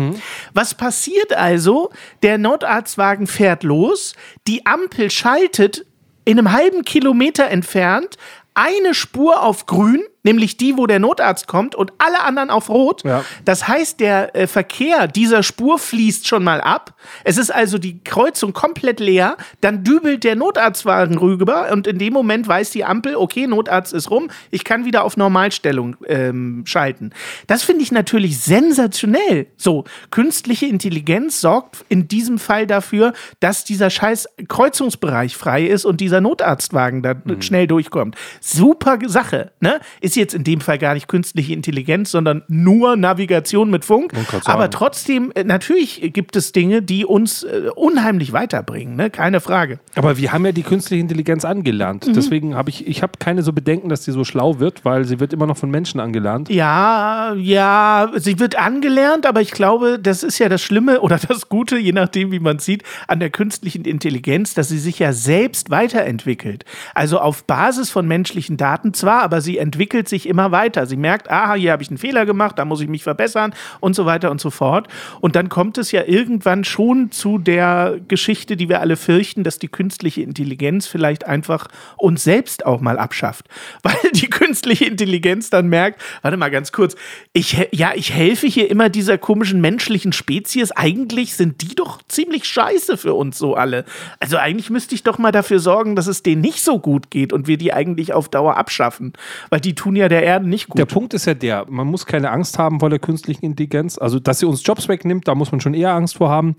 Was 0.55 0.75
passiert 0.75 1.33
also? 1.35 1.91
Der 2.23 2.39
Notarztwagen 2.39 3.27
fährt 3.27 3.63
los, 3.63 4.15
die 4.47 4.65
Ampel 4.67 5.11
schaltet 5.11 5.85
in 6.25 6.39
einem 6.39 6.53
halben 6.53 6.85
Kilometer 6.85 7.49
entfernt 7.49 8.17
eine 8.53 8.93
Spur 8.93 9.43
auf 9.43 9.67
grün, 9.67 10.03
nämlich 10.29 10.59
die, 10.59 10.77
wo 10.77 10.87
der 10.87 10.99
Notarzt 10.99 11.47
kommt, 11.47 11.75
und 11.75 11.93
alle 11.97 12.21
anderen 12.21 12.51
auf 12.51 12.69
rot. 12.69 13.03
Ja. 13.05 13.25
Das 13.47 13.67
heißt, 13.67 13.99
der 13.99 14.37
äh, 14.37 14.47
Verkehr 14.47 15.09
dieser 15.09 15.43
Spur 15.43 15.79
fließt 15.79 16.29
schon 16.29 16.45
mal 16.45 16.61
ab. 16.61 16.95
Es 17.25 17.39
ist 17.39 17.51
also 17.51 17.79
die 17.79 18.05
Kreuzung 18.05 18.53
komplett 18.53 19.01
leer. 19.01 19.39
Dann 19.63 19.85
dübelt 19.85 20.25
der 20.25 20.37
Notarztwagen 20.37 21.17
rüber 21.17 21.69
und 21.73 21.87
in 21.87 21.99
dem 21.99 22.13
Moment 22.13 22.47
weiß 22.47 22.71
die 22.71 22.85
Ampel, 22.85 23.17
okay, 23.17 23.47
Notarzt 23.47 23.95
ist 23.95 24.11
rum, 24.11 24.29
ich 24.51 24.65
kann 24.65 24.85
wieder 24.85 25.05
auf 25.05 25.17
Normalstellung 25.17 25.97
ähm, 26.07 26.63
schalten. 26.67 27.11
Das 27.47 27.63
finde 27.63 27.83
ich 27.83 27.91
natürlich 27.91 28.39
sensationell. 28.39 29.47
So, 29.57 29.85
künstliche 30.11 30.67
Intelligenz 30.67 31.41
sorgt 31.41 31.87
in 31.89 32.07
diesem 32.07 32.39
Fall 32.39 32.67
dafür, 32.67 33.15
dass 33.41 33.65
dieser 33.65 33.89
scheiß 33.89 34.29
Kreuzungsbereich 34.47 35.37
frei 35.37 35.65
ist 35.65 35.87
und 35.87 36.03
dieser 36.03 36.21
Notarztwagen 36.21 37.03
da 37.03 37.15
schnell 37.41 37.67
durchkommt. 37.67 38.17
Super 38.41 38.99
Sache, 39.07 39.53
ne? 39.61 39.81
Ist 40.01 40.18
jetzt 40.19 40.35
in 40.35 40.45
dem 40.45 40.61
Fall 40.61 40.79
gar 40.79 40.95
nicht 40.95 41.09
künstliche 41.09 41.53
Intelligenz, 41.53 42.11
sondern 42.11 42.43
nur 42.49 42.97
Navigation 42.97 43.71
mit 43.71 43.85
Funk. 43.85 44.13
Aber 44.45 44.71
trotzdem, 44.71 45.33
äh, 45.35 45.45
natürlich 45.45 46.13
gibt 46.13 46.37
es 46.37 46.53
Dinge, 46.53 46.83
die 46.83 47.05
uns 47.05 47.45
äh, 47.45 47.71
unheimlich 47.75 48.33
weiterbringen, 48.33 48.97
ne? 48.97 49.11
Keine 49.11 49.41
Frage. 49.41 49.81
Aber 49.95 50.19
wir 50.19 50.33
haben 50.33 50.45
ja 50.45 50.53
die 50.53 50.63
künstliche 50.63 51.01
Intelligenz 51.01 51.45
angelernt. 51.45 52.07
Mhm. 52.07 52.13
Deswegen 52.13 52.55
habe 52.55 52.71
ich, 52.71 52.87
ich 52.87 53.03
habe 53.03 53.13
keine 53.19 53.43
so 53.43 53.53
Bedenken, 53.53 53.89
dass 53.89 54.03
die 54.03 54.13
so 54.13 54.25
schlau 54.25 54.61
wird, 54.61 54.85
weil 54.85 55.05
sie 55.05 55.21
wird 55.21 55.33
immer 55.33 55.47
noch 55.47 55.57
von 55.57 55.71
Menschen 55.71 56.01
angelernt. 56.01 56.49
Ja, 56.51 57.35
ja, 57.35 58.11
sie 58.17 58.39
wird 58.39 58.59
angelernt, 58.59 59.27
aber 59.27 59.41
ich 59.41 59.53
glaube, 59.53 59.99
das 59.99 60.23
ist 60.23 60.39
ja 60.39 60.49
das 60.49 60.63
Schlimme 60.63 61.01
oder 61.01 61.19
das 61.19 61.49
Gute, 61.49 61.79
je 61.79 61.93
nachdem, 61.93 62.33
wie 62.33 62.41
man 62.41 62.59
sieht, 62.59 62.83
an 63.07 63.21
der 63.21 63.31
künstlichen 63.31 63.85
Intelligenz, 63.85 64.55
dass 64.55 64.69
sie 64.69 64.79
sich 64.79 64.99
ja 64.99 65.13
selbst 65.13 65.71
weiterentwickelt. 65.71 66.65
Also 66.95 67.19
auf 67.19 67.45
Basis 67.45 67.91
von 67.91 68.07
menschlichen 68.07 68.57
Daten 68.57 68.95
zwar, 68.95 69.23
aber 69.23 69.41
sie 69.41 69.59
entwickelt 69.59 69.98
sich 70.07 70.29
immer 70.29 70.53
weiter. 70.53 70.87
Sie 70.87 70.99
merkt, 70.99 71.31
aha, 71.31 71.55
hier 71.55 71.73
habe 71.73 71.83
ich 71.83 71.89
einen 71.89 71.97
Fehler 71.97 72.27
gemacht, 72.27 72.59
da 72.59 72.67
muss 72.67 72.83
ich 72.83 72.89
mich 72.89 73.03
verbessern 73.03 73.55
und 73.81 73.95
so 73.95 74.05
weiter 74.05 74.31
und 74.31 74.41
so 74.41 74.51
fort. 74.51 74.87
Und 75.21 75.35
dann 75.35 75.49
kommt 75.49 75.79
es 75.79 75.93
ja 75.93 76.05
irgendwann 76.05 76.65
schon 76.65 77.11
zu 77.11 77.39
der 77.39 77.99
Geschichte, 78.07 78.59
die 78.59 78.69
wir 78.69 78.81
alle 78.81 78.97
fürchten, 78.97 79.45
dass 79.45 79.59
die 79.59 79.69
künstliche 79.69 80.21
Intelligenz 80.21 80.87
vielleicht 80.87 81.27
einfach 81.27 81.69
uns 81.97 82.23
selbst 82.23 82.67
auch 82.67 82.83
mal 82.83 82.99
abschafft. 82.99 83.47
Weil 83.83 83.97
die 84.13 84.29
künstliche 84.29 84.85
Intelligenz 84.85 85.49
dann 85.49 85.69
merkt, 85.69 86.03
warte 86.23 86.37
mal 86.37 86.51
ganz 86.51 86.73
kurz, 86.73 86.97
ich, 87.33 87.57
ja, 87.73 87.93
ich 87.95 88.13
helfe 88.13 88.47
hier 88.47 88.71
immer 88.71 88.91
dieser 88.91 89.17
komischen 89.17 89.61
menschlichen 89.61 90.13
Spezies. 90.13 90.73
Eigentlich 90.73 91.35
sind 91.35 91.63
die 91.63 91.75
doch 91.75 92.03
ziemlich 92.09 92.45
scheiße 92.45 92.97
für 92.97 93.15
uns 93.15 93.39
so 93.39 93.55
alle. 93.55 93.85
Also 94.21 94.37
eigentlich 94.37 94.71
müsste 94.71 94.95
ich 94.95 95.03
doch 95.03 95.19
mal 95.19 95.33
dafür 95.33 95.61
sorgen, 95.61 95.97
dass 95.97 96.07
es 96.07 96.23
denen 96.23 96.43
nicht 96.43 96.63
so 96.63 96.79
gut 96.79 97.11
geht 97.11 97.33
und 97.33 97.47
wir 97.47 97.57
die 97.57 97.73
eigentlich 97.73 98.13
auf 98.13 98.29
Dauer 98.29 98.57
abschaffen. 98.57 99.13
Weil 99.51 99.61
die 99.61 99.75
tun 99.75 99.88
ja 99.97 100.09
der 100.09 100.23
Erde 100.23 100.49
nicht 100.49 100.69
gut. 100.69 100.79
Der 100.79 100.87
Punkt 100.87 101.15
ist 101.15 101.27
ja 101.27 101.35
der, 101.35 101.67
man 101.69 101.87
muss 101.87 102.07
keine 102.07 102.31
Angst 102.31 102.59
haben 102.59 102.81
vor 102.81 102.91
der 102.91 102.99
künstlichen 102.99 103.45
Intelligenz. 103.45 103.99
Also, 103.99 104.19
dass 104.19 104.39
sie 104.39 104.47
uns 104.47 104.65
Jobs 104.65 104.89
wegnimmt, 104.89 105.29
da 105.29 105.35
muss 105.35 105.53
man 105.53 105.61
schon 105.61 105.75
eher 105.75 105.93
Angst 105.93 106.17
vor 106.17 106.31
haben. 106.31 106.57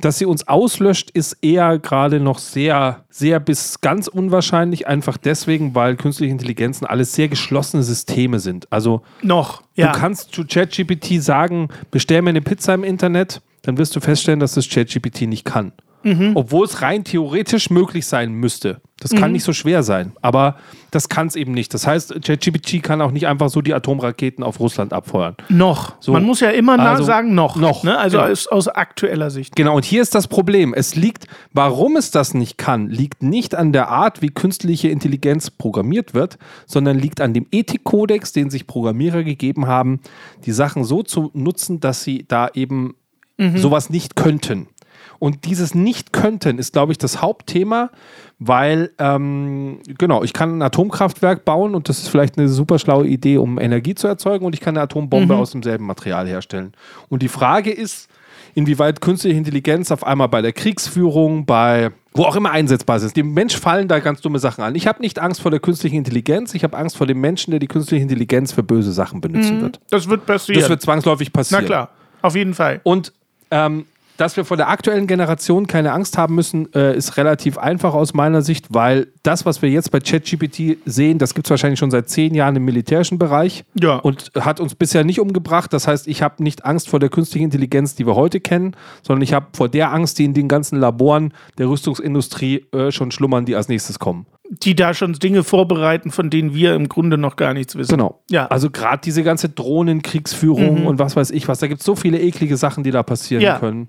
Dass 0.00 0.18
sie 0.18 0.26
uns 0.26 0.48
auslöscht, 0.48 1.10
ist 1.10 1.38
eher 1.42 1.78
gerade 1.78 2.20
noch 2.20 2.38
sehr, 2.38 3.04
sehr 3.10 3.40
bis 3.40 3.80
ganz 3.80 4.08
unwahrscheinlich. 4.08 4.86
Einfach 4.86 5.16
deswegen, 5.16 5.74
weil 5.74 5.96
künstliche 5.96 6.32
Intelligenzen 6.32 6.86
alles 6.86 7.14
sehr 7.14 7.28
geschlossene 7.28 7.82
Systeme 7.82 8.38
sind. 8.38 8.70
Also, 8.72 9.02
Noch, 9.22 9.62
ja. 9.74 9.92
du 9.92 9.98
kannst 9.98 10.34
zu 10.34 10.44
ChatGPT 10.44 11.22
sagen, 11.22 11.68
bestell 11.90 12.22
mir 12.22 12.30
eine 12.30 12.42
Pizza 12.42 12.74
im 12.74 12.84
Internet, 12.84 13.42
dann 13.62 13.78
wirst 13.78 13.94
du 13.96 14.00
feststellen, 14.00 14.40
dass 14.40 14.54
das 14.54 14.68
ChatGPT 14.68 15.22
nicht 15.22 15.44
kann. 15.44 15.72
Mhm. 16.04 16.32
Obwohl 16.34 16.66
es 16.66 16.82
rein 16.82 17.04
theoretisch 17.04 17.70
möglich 17.70 18.06
sein 18.06 18.32
müsste. 18.32 18.80
Das 19.00 19.10
kann 19.10 19.32
nicht 19.32 19.42
so 19.42 19.52
schwer 19.52 19.82
sein, 19.82 20.12
aber 20.22 20.54
das 20.92 21.08
kann 21.08 21.26
es 21.26 21.34
eben 21.34 21.50
nicht. 21.50 21.74
Das 21.74 21.88
heißt, 21.88 22.22
ChatGPT 22.22 22.80
kann 22.84 23.00
auch 23.00 23.10
nicht 23.10 23.26
einfach 23.26 23.48
so 23.48 23.60
die 23.60 23.74
Atomraketen 23.74 24.44
auf 24.44 24.60
Russland 24.60 24.92
abfeuern. 24.92 25.34
noch. 25.48 25.94
So. 25.98 26.12
Man 26.12 26.22
muss 26.22 26.38
ja 26.38 26.50
immer 26.50 26.78
Also, 26.78 27.02
sagen, 27.02 27.34
noch. 27.34 27.56
noch, 27.56 27.82
Ne? 27.82 27.98
Also 27.98 28.18
genau. 28.18 28.30
aus, 28.30 28.46
aus 28.46 28.68
aktueller 28.68 29.30
Sicht. 29.30 29.56
Genau, 29.56 29.74
und 29.74 29.84
hier 29.84 30.02
ist 30.02 30.14
das 30.14 30.28
Problem. 30.28 30.72
Es 30.72 30.94
liegt, 30.94 31.26
warum 31.52 31.96
es 31.96 32.12
das 32.12 32.32
nicht 32.32 32.58
kann, 32.58 32.90
liegt 32.90 33.24
nicht 33.24 33.56
an 33.56 33.72
der 33.72 33.88
Art, 33.88 34.22
wie 34.22 34.28
künstliche 34.28 34.88
Intelligenz 34.88 35.50
programmiert 35.50 36.14
wird, 36.14 36.38
sondern 36.66 36.96
liegt 36.96 37.20
an 37.20 37.34
dem 37.34 37.46
Ethikkodex, 37.50 38.32
den 38.32 38.50
sich 38.50 38.68
Programmierer 38.68 39.24
gegeben 39.24 39.66
haben, 39.66 39.98
die 40.46 40.52
Sachen 40.52 40.84
so 40.84 41.02
zu 41.02 41.30
nutzen, 41.34 41.80
dass 41.80 42.04
sie 42.04 42.24
da 42.28 42.50
eben 42.54 42.94
sowas 43.56 43.90
nicht 43.90 44.14
könnten. 44.14 44.68
Und 45.22 45.44
dieses 45.44 45.72
Nicht-Könnten 45.72 46.58
ist, 46.58 46.72
glaube 46.72 46.90
ich, 46.90 46.98
das 46.98 47.22
Hauptthema, 47.22 47.90
weil, 48.40 48.90
ähm, 48.98 49.78
genau, 49.96 50.24
ich 50.24 50.32
kann 50.32 50.58
ein 50.58 50.62
Atomkraftwerk 50.62 51.44
bauen 51.44 51.76
und 51.76 51.88
das 51.88 52.00
ist 52.00 52.08
vielleicht 52.08 52.36
eine 52.36 52.48
super 52.48 52.80
schlaue 52.80 53.06
Idee, 53.06 53.36
um 53.36 53.60
Energie 53.60 53.94
zu 53.94 54.08
erzeugen 54.08 54.44
und 54.44 54.52
ich 54.52 54.60
kann 54.60 54.76
eine 54.76 54.82
Atombombe 54.82 55.36
aus 55.36 55.52
demselben 55.52 55.86
Material 55.86 56.26
herstellen. 56.26 56.72
Und 57.08 57.22
die 57.22 57.28
Frage 57.28 57.70
ist, 57.70 58.08
inwieweit 58.56 59.00
künstliche 59.00 59.36
Intelligenz 59.36 59.92
auf 59.92 60.04
einmal 60.04 60.28
bei 60.28 60.42
der 60.42 60.52
Kriegsführung, 60.52 61.46
bei 61.46 61.92
wo 62.14 62.24
auch 62.24 62.34
immer 62.34 62.50
einsetzbar 62.50 62.96
ist. 62.96 63.16
Dem 63.16 63.32
Mensch 63.32 63.56
fallen 63.56 63.86
da 63.86 64.00
ganz 64.00 64.22
dumme 64.22 64.40
Sachen 64.40 64.64
an. 64.64 64.74
Ich 64.74 64.88
habe 64.88 65.00
nicht 65.02 65.20
Angst 65.20 65.40
vor 65.40 65.52
der 65.52 65.60
künstlichen 65.60 65.98
Intelligenz, 65.98 66.52
ich 66.52 66.64
habe 66.64 66.76
Angst 66.76 66.96
vor 66.96 67.06
dem 67.06 67.20
Menschen, 67.20 67.52
der 67.52 67.60
die 67.60 67.68
künstliche 67.68 68.02
Intelligenz 68.02 68.50
für 68.50 68.64
böse 68.64 68.92
Sachen 68.92 69.20
benutzen 69.20 69.60
wird. 69.60 69.78
Das 69.88 70.08
wird 70.08 70.26
passieren. 70.26 70.60
Das 70.60 70.68
wird 70.68 70.82
zwangsläufig 70.82 71.32
passieren. 71.32 71.62
Na 71.62 71.66
klar, 71.68 71.90
auf 72.22 72.34
jeden 72.34 72.54
Fall. 72.54 72.80
Und 72.82 73.12
ähm, 73.52 73.86
dass 74.22 74.36
wir 74.36 74.44
vor 74.44 74.56
der 74.56 74.68
aktuellen 74.68 75.08
Generation 75.08 75.66
keine 75.66 75.92
Angst 75.92 76.16
haben 76.16 76.36
müssen, 76.36 76.72
äh, 76.74 76.96
ist 76.96 77.16
relativ 77.16 77.58
einfach 77.58 77.92
aus 77.92 78.14
meiner 78.14 78.40
Sicht, 78.42 78.66
weil 78.70 79.08
das, 79.24 79.44
was 79.44 79.62
wir 79.62 79.68
jetzt 79.68 79.90
bei 79.90 79.98
ChatGPT 79.98 80.78
sehen, 80.84 81.18
das 81.18 81.34
gibt 81.34 81.48
es 81.48 81.50
wahrscheinlich 81.50 81.80
schon 81.80 81.90
seit 81.90 82.08
zehn 82.08 82.32
Jahren 82.34 82.54
im 82.54 82.64
militärischen 82.64 83.18
Bereich 83.18 83.64
Ja. 83.80 83.96
und 83.96 84.30
hat 84.38 84.60
uns 84.60 84.76
bisher 84.76 85.02
nicht 85.02 85.18
umgebracht. 85.18 85.72
Das 85.72 85.88
heißt, 85.88 86.06
ich 86.06 86.22
habe 86.22 86.42
nicht 86.42 86.64
Angst 86.64 86.88
vor 86.88 87.00
der 87.00 87.08
künstlichen 87.08 87.46
Intelligenz, 87.46 87.96
die 87.96 88.06
wir 88.06 88.14
heute 88.14 88.38
kennen, 88.40 88.76
sondern 89.02 89.22
ich 89.22 89.32
habe 89.34 89.46
vor 89.54 89.68
der 89.68 89.92
Angst, 89.92 90.18
die 90.20 90.24
in 90.24 90.34
den 90.34 90.46
ganzen 90.46 90.78
Laboren 90.78 91.34
der 91.58 91.68
Rüstungsindustrie 91.68 92.66
äh, 92.72 92.92
schon 92.92 93.10
schlummern, 93.10 93.44
die 93.44 93.56
als 93.56 93.68
nächstes 93.68 93.98
kommen. 93.98 94.26
Die 94.50 94.76
da 94.76 94.92
schon 94.94 95.14
Dinge 95.14 95.42
vorbereiten, 95.44 96.10
von 96.10 96.28
denen 96.28 96.54
wir 96.54 96.74
im 96.74 96.88
Grunde 96.88 97.16
noch 97.18 97.36
gar 97.36 97.54
nichts 97.54 97.74
wissen. 97.74 97.90
Genau. 97.92 98.20
Ja. 98.30 98.46
Also 98.48 98.70
gerade 98.70 99.00
diese 99.02 99.22
ganze 99.24 99.48
Drohnenkriegsführung 99.48 100.80
Mhm. 100.82 100.86
und 100.86 100.98
was 100.98 101.16
weiß 101.16 101.30
ich 101.30 101.48
was, 101.48 101.58
da 101.60 101.66
gibt 101.66 101.80
es 101.80 101.86
so 101.86 101.96
viele 101.96 102.20
eklige 102.20 102.56
Sachen, 102.56 102.84
die 102.84 102.90
da 102.90 103.02
passieren 103.02 103.42
Ja. 103.42 103.58
können. 103.58 103.88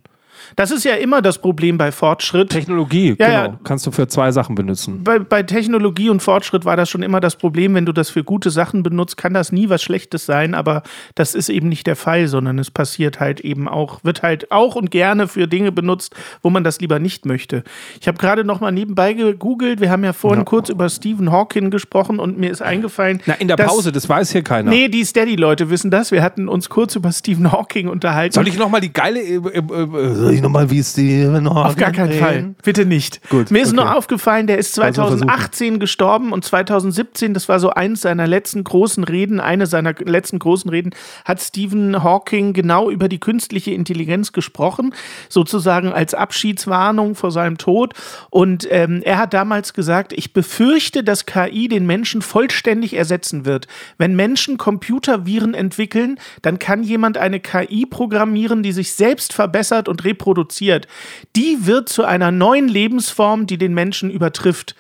Das 0.56 0.72
ist 0.72 0.84
ja 0.84 0.96
immer 0.96 1.22
das 1.22 1.40
Problem 1.40 1.78
bei 1.78 1.92
Fortschritt. 1.92 2.50
Technologie, 2.50 3.16
Ja, 3.20 3.26
genau. 3.28 3.54
ja. 3.54 3.60
Kannst 3.64 3.86
du 3.88 3.92
für 3.92 4.08
zwei 4.08 4.32
Sachen 4.32 4.56
benutzen. 4.56 5.04
bei, 5.04 5.20
bei 5.20 5.44
Technologie 5.44 6.10
und 6.10 6.22
Fortschritt 6.22 6.66
war 6.66 6.76
das 6.78 6.90
schon 6.90 7.04
immer 7.04 7.20
das 7.20 7.36
Problem, 7.36 7.74
wenn 7.76 7.86
du 7.86 7.92
das 7.94 8.10
für 8.10 8.24
gute 8.24 8.50
Sachen 8.50 8.84
benutzt, 8.84 9.18
kann 9.18 9.34
das 9.34 9.52
nie 9.52 9.70
was 9.70 9.82
Schlechtes 9.84 10.26
sein, 10.26 10.54
aber 10.54 10.84
das 11.16 11.36
ist 11.36 11.50
eben 11.50 11.70
nicht 11.70 11.88
der 11.88 11.96
Fall, 11.96 12.28
sondern 12.28 12.60
es 12.60 12.72
passiert 12.72 13.20
halt 13.20 13.40
eben 13.42 13.68
auch, 13.68 14.04
wird 14.04 14.22
halt 14.24 14.52
auch 14.52 14.76
und 14.76 14.92
gerne 14.92 15.28
für 15.28 15.48
Dinge 15.48 15.72
benutzt, 15.72 16.16
wo 16.42 16.50
man 16.50 16.64
das 16.64 16.80
lieber 16.80 17.00
nicht 17.00 17.26
möchte. 17.26 17.64
Ich 18.02 18.08
habe 18.08 18.18
gerade 18.18 18.44
noch 18.44 18.60
mal 18.60 18.72
nebenbei 18.72 19.14
gegoogelt, 19.14 19.80
wir 19.82 19.90
haben 19.92 20.04
ja 20.04 20.14
vorhin 20.14 20.42
Ja. 20.42 20.46
kurz 20.46 20.70
über 20.70 20.90
Stephen 20.90 21.32
Hawking 21.32 21.70
gesprochen 21.72 22.20
und 22.20 22.38
mir 22.38 22.52
ist 22.52 22.62
eingefallen, 22.62 23.22
Na, 23.26 23.34
in 23.36 23.48
der 23.48 23.58
dass- 23.58 23.68
Pause, 23.68 23.92
das 23.92 24.08
weiß 24.10 24.32
hier 24.32 24.44
keiner. 24.44 24.70
Nee, 24.70 24.88
die 24.90 25.04
Steady-Leute 25.04 25.70
wissen 25.70 25.92
das. 25.92 26.12
Wir 26.12 26.22
hatten 26.24 26.48
uns 26.48 26.70
kurz 26.70 26.96
über 26.96 27.12
Stephen 27.12 27.52
Hawking 27.52 27.88
unterhalten. 27.88 28.34
Soll 28.34 28.48
ich 28.48 28.58
nochmal 28.58 28.82
die 28.82 28.92
geile. 28.94 29.20
Äh, 29.22 29.36
äh, 29.36 29.60
äh, 29.60 30.23
soll 30.24 30.34
ich 30.34 30.42
nochmal 30.42 30.70
wie 30.70 30.84
Steven 30.84 31.48
Auf 31.48 31.76
gar 31.76 31.92
keinen 31.92 32.14
Fall. 32.14 32.56
Bitte 32.64 32.86
nicht. 32.86 33.22
Gut, 33.30 33.52
Mir 33.52 33.62
ist 33.62 33.70
okay. 33.70 33.76
nur 33.76 33.96
aufgefallen, 33.96 34.48
der 34.48 34.58
ist 34.58 34.80
Also 34.80 35.02
versuchen. 35.02 35.28
2018 35.28 35.80
gestorben 35.80 36.32
und 36.32 36.44
2017, 36.44 37.34
das 37.34 37.50
war 37.50 37.60
so 37.60 37.70
eins 37.70 38.02
seiner 38.02 38.28
letzten 38.28 38.64
großen 38.64 39.04
Reden, 39.04 39.40
eine 39.40 39.66
seiner 39.66 39.94
letzten 39.94 40.40
großen 40.40 40.70
Reden, 40.70 40.92
hat 41.26 41.42
Stephen 41.42 42.04
Hawking 42.04 42.54
genau 42.54 42.90
über 42.90 43.10
die 43.10 43.20
künstliche 43.20 43.72
Intelligenz 43.72 44.32
gesprochen, 44.32 44.94
sozusagen 45.30 45.92
als 45.94 46.14
Abschiedswarnung 46.14 47.16
vor 47.16 47.32
seinem 47.32 47.58
Tod. 47.58 47.94
Und 48.30 48.68
ähm, 48.72 49.02
er 49.04 49.18
hat 49.18 49.34
damals 49.34 49.74
gesagt, 49.74 50.14
ich 50.14 50.34
befürchte, 50.34 51.04
dass 51.04 51.26
KI 51.26 51.68
den 51.68 51.86
Menschen 51.86 52.22
vollständig 52.22 52.96
ersetzen 52.96 53.46
wird. 53.46 53.68
Wenn 53.98 54.16
Menschen 54.16 54.58
Computerviren 54.58 55.54
entwickeln, 55.54 56.20
dann 56.42 56.60
kann 56.60 56.84
jemand 56.84 57.18
eine 57.18 57.40
KI 57.40 57.86
programmieren, 57.86 58.64
die 58.64 58.72
sich 58.72 58.94
selbst 58.94 59.34
verbessert 59.34 59.88
und 59.88 60.04
reproduziert. 60.14 60.88
Die 61.36 61.66
wird 61.66 61.90
zu 61.90 62.04
einer 62.06 62.32
neuen 62.32 62.68
Lebensform, 62.68 63.48
die 63.48 63.58
den 63.58 63.74
Menschen 63.74 64.10
übertrifft. 64.10 64.76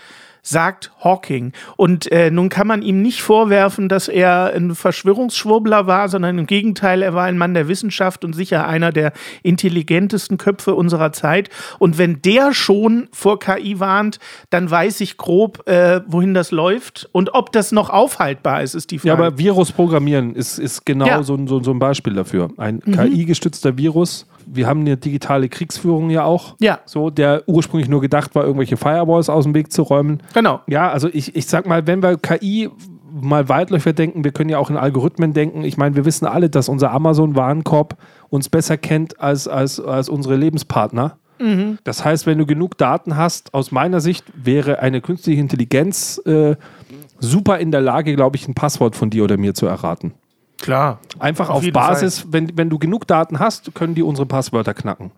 sagt 0.46 0.92
Hawking. 1.02 1.54
Und 1.78 2.12
äh, 2.12 2.30
nun 2.30 2.50
kann 2.50 2.68
man 2.68 2.82
ihm 2.82 3.02
nicht 3.02 3.22
vorwerfen, 3.22 3.88
dass 3.88 4.10
er 4.10 4.52
ein 4.54 4.76
Verschwörungsschwurbler 4.76 5.88
war, 5.88 6.10
sondern 6.10 6.38
im 6.38 6.48
Gegenteil, 6.48 7.02
er 7.02 7.14
war 7.14 7.24
ein 7.24 7.38
Mann 7.38 7.54
der 7.54 7.70
Wissenschaft 7.70 8.26
und 8.26 8.34
sicher 8.34 8.68
einer 8.68 8.92
der 8.92 9.14
intelligentesten 9.42 10.38
Köpfe 10.38 10.76
unserer 10.76 11.14
Zeit. 11.14 11.50
Und 11.80 11.98
wenn 11.98 12.22
der 12.24 12.54
schon 12.54 13.08
vor 13.14 13.40
KI 13.40 13.80
warnt, 13.80 14.20
dann 14.50 14.70
weiß 14.70 15.00
ich 15.00 15.16
grob, 15.16 15.66
äh, 15.66 16.02
wohin 16.08 16.34
das 16.34 16.52
läuft 16.52 17.08
und 17.14 17.34
ob 17.34 17.54
das 17.54 17.72
noch 17.72 17.90
aufhaltbar 17.90 18.64
ist, 18.64 18.74
ist 18.76 18.92
die 18.92 19.00
Frage. 19.00 19.08
Ja, 19.08 19.14
aber 19.28 19.38
Virus 19.38 19.72
programmieren 19.72 20.36
ist, 20.36 20.60
ist 20.60 20.86
genau 20.86 21.08
Ja. 21.08 21.24
so, 21.24 21.36
ein- 21.36 21.48
so, 21.48 21.64
so 21.64 21.72
ein 21.72 21.80
Beispiel 21.80 22.16
dafür. 22.16 22.50
Ein 22.58 22.82
KI-gestützter 22.82 23.78
Virus. 23.78 24.26
Wir 24.48 24.68
haben 24.68 24.82
eine 24.82 24.98
digitale 24.98 25.50
Kriegsführung 25.50 26.10
ja 26.10 26.24
auch. 26.24 26.56
Ja. 26.60 26.80
So, 26.86 27.10
der 27.10 27.44
ursprünglich 27.48 27.90
nur 27.90 28.02
gedacht 28.02 28.36
war, 28.36 28.44
irgendwelche 28.44 28.78
Firewalls 28.78 29.30
aus 29.30 29.44
dem 29.44 29.54
Weg 29.54 29.72
zu 29.72 29.84
räumen. 29.84 30.22
genau. 30.34 30.62
Ja, 30.68 30.92
also 30.92 31.10
ich, 31.12 31.36
ich 31.36 31.48
sag 31.48 31.66
mal, 31.66 31.88
wenn 31.88 32.02
wir 32.02 32.18
KI 32.18 32.70
mal 33.12 33.48
weitläufig 33.48 33.94
denken, 33.96 34.24
wir 34.24 34.32
können 34.32 34.50
ja 34.50 34.58
auch 34.58 34.70
in 34.70 34.78
Algorithmen 34.78 35.34
denken. 35.34 35.64
Ich 35.64 35.78
meine, 35.78 35.96
wir 35.96 36.06
wissen 36.06 36.26
alle, 36.26 36.50
dass 36.50 36.68
unser 36.68 36.92
Amazon-Warenkorb 36.92 37.96
uns 38.30 38.50
besser 38.50 38.78
kennt 38.78 39.20
als, 39.20 39.48
als, 39.48 39.80
als 39.80 40.10
unsere 40.10 40.36
Lebenspartner. 40.36 41.18
Das 41.84 42.06
heißt, 42.06 42.26
wenn 42.26 42.38
du 42.38 42.46
genug 42.46 42.78
Daten 42.78 43.18
hast, 43.18 43.54
aus 43.54 43.72
meiner 43.72 44.00
Sicht 44.00 44.26
wäre 44.36 44.80
eine 44.80 45.02
künstliche 45.02 45.42
Intelligenz 45.42 46.22
äh, 46.26 46.56
super 47.20 47.60
in 47.60 47.72
der 47.72 47.82
Lage, 47.82 48.16
glaube 48.16 48.38
ich, 48.38 48.48
ein 48.48 48.54
Passwort 48.54 48.96
von 48.96 49.10
dir 49.10 49.24
oder 49.24 49.38
mir 49.38 49.54
zu 49.54 49.66
erraten. 49.66 50.14
Klar. 50.64 51.00
Einfach 51.20 51.50
Auf 51.50 51.62
auf, 51.62 51.72
Basis, 51.72 52.26
wenn, 52.32 52.58
wenn 52.58 52.70
du 52.70 52.80
genug 52.80 53.06
Daten 53.06 53.40
hast, 53.40 53.76
können 53.76 53.96
die 53.96 54.02
unsere 54.02 54.26
Passwörter 54.26 54.74
knacken. 54.74 55.12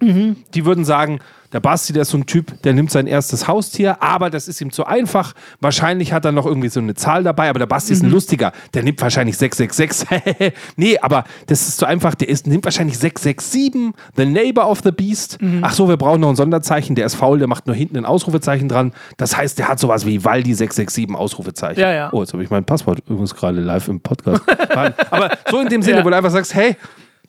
Mhm. 0.00 0.36
Die 0.54 0.64
würden 0.64 0.84
sagen, 0.84 1.20
der 1.52 1.58
Basti, 1.58 1.92
der 1.92 2.02
ist 2.02 2.10
so 2.10 2.16
ein 2.16 2.26
Typ, 2.26 2.62
der 2.62 2.72
nimmt 2.74 2.92
sein 2.92 3.08
erstes 3.08 3.48
Haustier, 3.48 4.00
aber 4.00 4.30
das 4.30 4.46
ist 4.46 4.60
ihm 4.60 4.70
zu 4.70 4.86
einfach. 4.86 5.32
Wahrscheinlich 5.60 6.12
hat 6.12 6.24
er 6.24 6.30
noch 6.30 6.46
irgendwie 6.46 6.68
so 6.68 6.78
eine 6.78 6.94
Zahl 6.94 7.24
dabei, 7.24 7.50
aber 7.50 7.58
der 7.58 7.66
Basti 7.66 7.90
Mhm. 7.92 7.96
ist 7.96 8.02
ein 8.04 8.10
lustiger. 8.10 8.52
Der 8.72 8.84
nimmt 8.84 9.02
wahrscheinlich 9.02 9.36
666. 9.36 10.52
nee, 10.76 10.96
aber 11.00 11.24
das 11.48 11.66
ist 11.66 11.78
zu 11.78 11.86
einfach. 11.86 12.14
Der 12.14 12.28
ist, 12.28 12.46
nimmt 12.46 12.64
wahrscheinlich 12.64 12.98
667, 12.98 13.92
the 14.16 14.26
neighbor 14.26 14.70
of 14.70 14.80
the 14.84 14.92
beast. 14.92 15.42
Mhm. 15.42 15.58
Ach 15.62 15.72
so, 15.72 15.88
wir 15.88 15.96
brauchen 15.96 16.20
noch 16.20 16.28
ein 16.30 16.36
Sonderzeichen. 16.36 16.94
Der 16.94 17.06
ist 17.06 17.16
faul, 17.16 17.40
der 17.40 17.48
macht 17.48 17.66
nur 17.66 17.74
hinten 17.74 17.96
ein 17.96 18.04
Ausrufezeichen 18.04 18.68
dran. 18.68 18.92
Das 19.16 19.36
heißt, 19.36 19.58
der 19.58 19.66
hat 19.68 19.80
sowas 19.80 20.06
wie 20.06 20.24
Waldi 20.24 20.54
667 20.54 21.16
Ausrufezeichen. 21.16 21.80
Ja, 21.80 21.92
ja. 21.92 22.12
Oh, 22.12 22.20
jetzt 22.20 22.32
habe 22.32 22.44
ich 22.44 22.50
mein 22.50 22.64
Passwort 22.64 23.00
übrigens 23.08 23.34
gerade 23.34 23.58
live 23.60 23.88
im 23.88 23.98
Podcast. 24.00 24.42
aber 25.10 25.36
so 25.50 25.58
in 25.60 25.68
dem 25.68 25.82
Sinne, 25.82 25.98
Ja. 25.98 26.04
wo 26.04 26.10
du 26.10 26.16
einfach 26.16 26.30
sagst, 26.30 26.54
hey, 26.54 26.76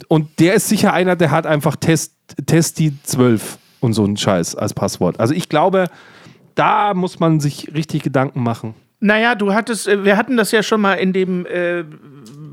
und 0.08 0.40
der 0.40 0.54
ist 0.56 0.70
sicher 0.70 0.94
einer, 0.94 1.16
der 1.16 1.32
hat 1.32 1.46
einfach 1.46 1.76
Test, 1.76 2.14
Testi 2.46 2.94
12 3.04 3.58
und 3.80 3.94
so 3.94 4.04
einen 4.04 4.18
Scheiß 4.18 4.56
als 4.56 4.74
Passwort. 4.74 5.20
Also 5.20 5.34
ich 5.34 5.50
glaube, 5.50 5.88
da 6.56 6.94
muss 6.94 7.20
man 7.20 7.40
sich 7.40 7.74
richtig 7.74 8.04
Gedanken 8.04 8.44
machen. 8.44 8.76
Naja, 9.00 9.36
du 9.36 9.54
hattest, 9.54 9.88
äh, 9.88 10.06
wir 10.06 10.16
hatten 10.18 10.38
das 10.38 10.52
ja 10.52 10.62
schon 10.64 10.82
mal 10.82 10.94
in 10.94 11.12
dem, 11.12 11.46
äh, 11.48 11.84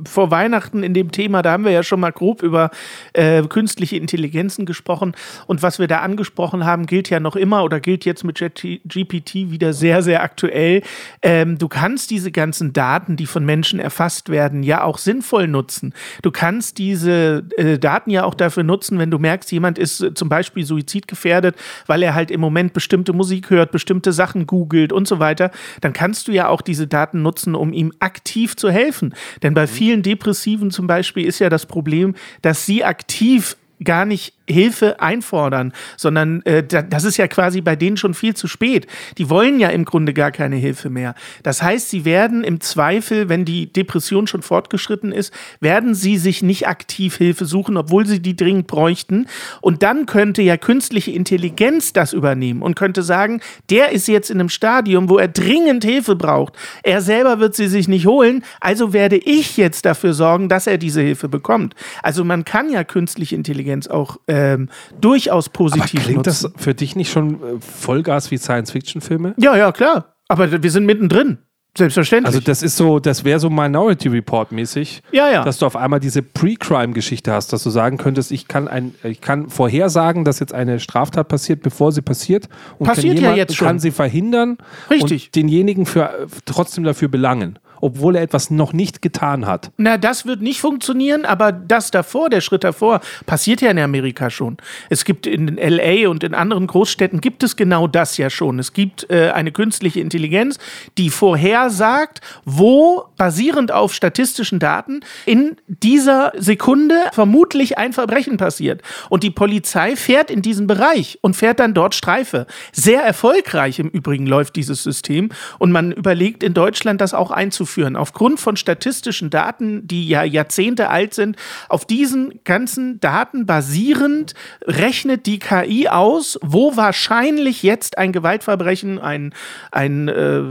vor 0.06 0.30
Weihnachten 0.30 0.82
in 0.82 0.94
dem 0.94 1.12
Thema, 1.12 1.42
da 1.42 1.52
haben 1.52 1.64
wir 1.64 1.72
ja 1.72 1.82
schon 1.82 2.00
mal 2.00 2.12
grob 2.12 2.42
über 2.42 2.70
äh, 3.12 3.42
künstliche 3.42 3.96
Intelligenzen 3.96 4.66
gesprochen. 4.66 5.14
Und 5.46 5.62
was 5.62 5.78
wir 5.78 5.86
da 5.86 5.98
angesprochen 5.98 6.64
haben, 6.64 6.86
gilt 6.86 7.10
ja 7.10 7.20
noch 7.20 7.36
immer 7.36 7.64
oder 7.64 7.80
gilt 7.80 8.04
jetzt 8.04 8.24
mit 8.24 8.38
GPT 8.38 9.34
wieder 9.34 9.72
sehr, 9.72 10.02
sehr 10.02 10.22
aktuell. 10.22 10.82
Ähm, 11.22 11.58
du 11.58 11.68
kannst 11.68 12.10
diese 12.10 12.32
ganzen 12.32 12.72
Daten, 12.72 13.16
die 13.16 13.26
von 13.26 13.44
Menschen 13.44 13.80
erfasst 13.80 14.28
werden, 14.28 14.62
ja 14.62 14.84
auch 14.84 14.98
sinnvoll 14.98 15.48
nutzen. 15.48 15.94
Du 16.22 16.30
kannst 16.30 16.78
diese 16.78 17.44
äh, 17.56 17.78
Daten 17.78 18.10
ja 18.10 18.24
auch 18.24 18.34
dafür 18.34 18.62
nutzen, 18.62 18.98
wenn 18.98 19.10
du 19.10 19.18
merkst, 19.18 19.50
jemand 19.52 19.78
ist 19.78 20.00
äh, 20.00 20.14
zum 20.14 20.28
Beispiel 20.28 20.64
suizidgefährdet, 20.64 21.56
weil 21.86 22.02
er 22.02 22.14
halt 22.14 22.30
im 22.30 22.40
Moment 22.40 22.72
bestimmte 22.72 23.12
Musik 23.12 23.50
hört, 23.50 23.72
bestimmte 23.72 24.12
Sachen 24.12 24.46
googelt 24.46 24.92
und 24.92 25.08
so 25.08 25.18
weiter, 25.18 25.50
dann 25.80 25.92
kannst 25.92 26.28
du 26.28 26.32
ja 26.32 26.48
auch 26.48 26.62
diese 26.62 26.86
Daten 26.86 27.22
nutzen, 27.22 27.54
um 27.54 27.72
ihm 27.72 27.92
aktiv 28.00 28.56
zu 28.56 28.70
helfen. 28.70 29.14
Denn 29.42 29.54
bei 29.54 29.66
vielen 29.66 29.97
Depressiven 30.02 30.70
zum 30.70 30.86
Beispiel 30.86 31.26
ist 31.26 31.38
ja 31.38 31.48
das 31.48 31.66
Problem, 31.66 32.14
dass 32.42 32.66
sie 32.66 32.84
aktiv 32.84 33.56
gar 33.82 34.04
nicht 34.04 34.34
Hilfe 34.48 35.00
einfordern, 35.00 35.72
sondern 35.96 36.42
äh, 36.42 36.62
da- 36.62 36.82
das 36.82 37.04
ist 37.04 37.16
ja 37.16 37.28
quasi 37.28 37.60
bei 37.60 37.76
denen 37.76 37.96
schon 37.96 38.14
viel 38.14 38.34
zu 38.34 38.48
spät. 38.48 38.86
Die 39.18 39.30
wollen 39.30 39.60
ja 39.60 39.68
im 39.68 39.84
Grunde 39.84 40.14
gar 40.14 40.30
keine 40.30 40.56
Hilfe 40.56 40.90
mehr. 40.90 41.14
Das 41.42 41.62
heißt, 41.62 41.90
sie 41.90 42.04
werden 42.04 42.42
im 42.44 42.60
Zweifel, 42.60 43.28
wenn 43.28 43.44
die 43.44 43.72
Depression 43.72 44.26
schon 44.26 44.42
fortgeschritten 44.42 45.12
ist, 45.12 45.32
werden 45.60 45.94
sie 45.94 46.16
sich 46.16 46.42
nicht 46.42 46.66
aktiv 46.66 47.16
Hilfe 47.16 47.44
suchen, 47.44 47.76
obwohl 47.76 48.06
sie 48.06 48.20
die 48.20 48.36
dringend 48.36 48.66
bräuchten. 48.66 49.26
Und 49.60 49.82
dann 49.82 50.06
könnte 50.06 50.42
ja 50.42 50.56
künstliche 50.56 51.10
Intelligenz 51.12 51.92
das 51.92 52.12
übernehmen 52.12 52.62
und 52.62 52.74
könnte 52.76 53.02
sagen, 53.02 53.40
der 53.70 53.90
ist 53.92 54.08
jetzt 54.08 54.30
in 54.30 54.40
einem 54.40 54.48
Stadium, 54.48 55.08
wo 55.08 55.18
er 55.18 55.28
dringend 55.28 55.84
Hilfe 55.84 56.16
braucht. 56.16 56.54
Er 56.82 57.00
selber 57.00 57.38
wird 57.40 57.54
sie 57.54 57.68
sich 57.68 57.88
nicht 57.88 58.06
holen, 58.06 58.42
also 58.60 58.92
werde 58.92 59.16
ich 59.16 59.56
jetzt 59.56 59.84
dafür 59.84 60.14
sorgen, 60.14 60.48
dass 60.48 60.66
er 60.66 60.78
diese 60.78 61.00
Hilfe 61.00 61.28
bekommt. 61.28 61.74
Also 62.02 62.24
man 62.24 62.44
kann 62.44 62.70
ja 62.70 62.84
künstliche 62.84 63.34
Intelligenz 63.36 63.86
auch 63.86 64.18
ähm, 64.38 64.68
durchaus 65.00 65.48
positiv 65.48 66.02
Klingt 66.04 66.26
nutzen. 66.26 66.52
das 66.54 66.62
für 66.62 66.74
dich 66.74 66.96
nicht 66.96 67.10
schon 67.10 67.34
äh, 67.34 67.36
Vollgas 67.60 68.30
wie 68.30 68.38
Science-Fiction-Filme? 68.38 69.34
Ja, 69.38 69.56
ja, 69.56 69.72
klar. 69.72 70.14
Aber 70.28 70.62
wir 70.62 70.70
sind 70.70 70.84
mittendrin. 70.86 71.38
Selbstverständlich. 71.76 72.26
Also 72.34 72.40
das 72.40 72.62
ist 72.64 72.76
so, 72.76 72.98
das 72.98 73.24
wäre 73.24 73.38
so 73.38 73.50
Minority 73.50 74.08
Report 74.08 74.50
mäßig, 74.50 75.02
Ja, 75.12 75.30
ja. 75.30 75.44
dass 75.44 75.58
du 75.58 75.66
auf 75.66 75.76
einmal 75.76 76.00
diese 76.00 76.22
Pre-Crime-Geschichte 76.22 77.30
hast, 77.32 77.52
dass 77.52 77.62
du 77.62 77.70
sagen 77.70 77.98
könntest, 77.98 78.32
ich 78.32 78.48
kann 78.48 78.66
ein, 78.66 78.94
ich 79.04 79.20
kann 79.20 79.48
vorhersagen, 79.48 80.24
dass 80.24 80.40
jetzt 80.40 80.52
eine 80.52 80.80
Straftat 80.80 81.28
passiert, 81.28 81.62
bevor 81.62 81.92
sie 81.92 82.02
passiert 82.02 82.48
und 82.78 82.86
Passiert 82.86 83.14
kann 83.14 83.16
ja 83.16 83.20
jemand, 83.20 83.36
jetzt 83.38 83.56
schon. 83.56 83.68
kann 83.68 83.78
sie 83.78 83.92
verhindern 83.92 84.58
Richtig. 84.90 85.26
und 85.26 85.36
denjenigen 85.36 85.86
für, 85.86 86.04
äh, 86.04 86.26
trotzdem 86.46 86.82
dafür 86.82 87.08
belangen, 87.08 87.60
obwohl 87.80 88.16
er 88.16 88.22
etwas 88.22 88.50
noch 88.50 88.72
nicht 88.72 89.02
getan 89.02 89.46
hat. 89.46 89.70
Na, 89.76 89.96
das 89.98 90.26
wird 90.26 90.42
nicht 90.42 90.60
funktionieren, 90.60 91.24
aber 91.24 91.52
das 91.52 91.90
davor, 91.90 92.30
der 92.30 92.40
Schritt 92.40 92.64
davor, 92.64 93.00
passiert 93.26 93.60
ja 93.60 93.70
in 93.70 93.78
Amerika 93.78 94.30
schon. 94.30 94.56
Es 94.90 95.04
gibt 95.04 95.26
in 95.26 95.56
LA 95.56 96.08
und 96.08 96.24
in 96.24 96.34
anderen 96.34 96.66
Großstädten 96.66 97.20
gibt 97.20 97.42
es 97.42 97.56
genau 97.56 97.86
das 97.86 98.16
ja 98.16 98.30
schon. 98.30 98.58
Es 98.58 98.72
gibt 98.72 99.10
äh, 99.10 99.30
eine 99.30 99.52
künstliche 99.52 100.00
Intelligenz, 100.00 100.58
die 100.96 101.10
vorhersagt, 101.10 102.20
wo 102.44 103.04
basierend 103.16 103.72
auf 103.72 103.94
statistischen 103.94 104.58
Daten 104.58 105.00
in 105.26 105.56
dieser 105.66 106.32
Sekunde 106.36 106.94
vermutlich 107.12 107.78
ein 107.78 107.92
Verbrechen 107.92 108.36
passiert. 108.36 108.82
Und 109.08 109.22
die 109.22 109.30
Polizei 109.30 109.96
fährt 109.96 110.30
in 110.30 110.42
diesen 110.42 110.66
Bereich 110.66 111.18
und 111.22 111.36
fährt 111.36 111.60
dann 111.60 111.74
dort 111.74 111.94
Streife. 111.94 112.46
Sehr 112.72 113.02
erfolgreich 113.02 113.78
im 113.78 113.88
Übrigen 113.88 114.26
läuft 114.26 114.56
dieses 114.56 114.82
System 114.82 115.30
und 115.58 115.72
man 115.72 115.92
überlegt 115.92 116.42
in 116.42 116.54
Deutschland 116.54 117.00
das 117.00 117.14
auch 117.14 117.30
einzuführen. 117.30 117.67
Aufgrund 117.96 118.40
von 118.40 118.56
statistischen 118.56 119.30
Daten, 119.30 119.86
die 119.86 120.08
ja 120.08 120.22
Jahrzehnte 120.22 120.88
alt 120.88 121.14
sind, 121.14 121.36
auf 121.68 121.84
diesen 121.84 122.40
ganzen 122.44 123.00
Daten 123.00 123.46
basierend 123.46 124.34
rechnet 124.64 125.26
die 125.26 125.38
KI 125.38 125.88
aus, 125.88 126.38
wo 126.42 126.76
wahrscheinlich 126.76 127.62
jetzt 127.62 127.98
ein 127.98 128.12
Gewaltverbrechen, 128.12 128.98
ein, 128.98 129.34
ein 129.70 130.08
äh, 130.08 130.42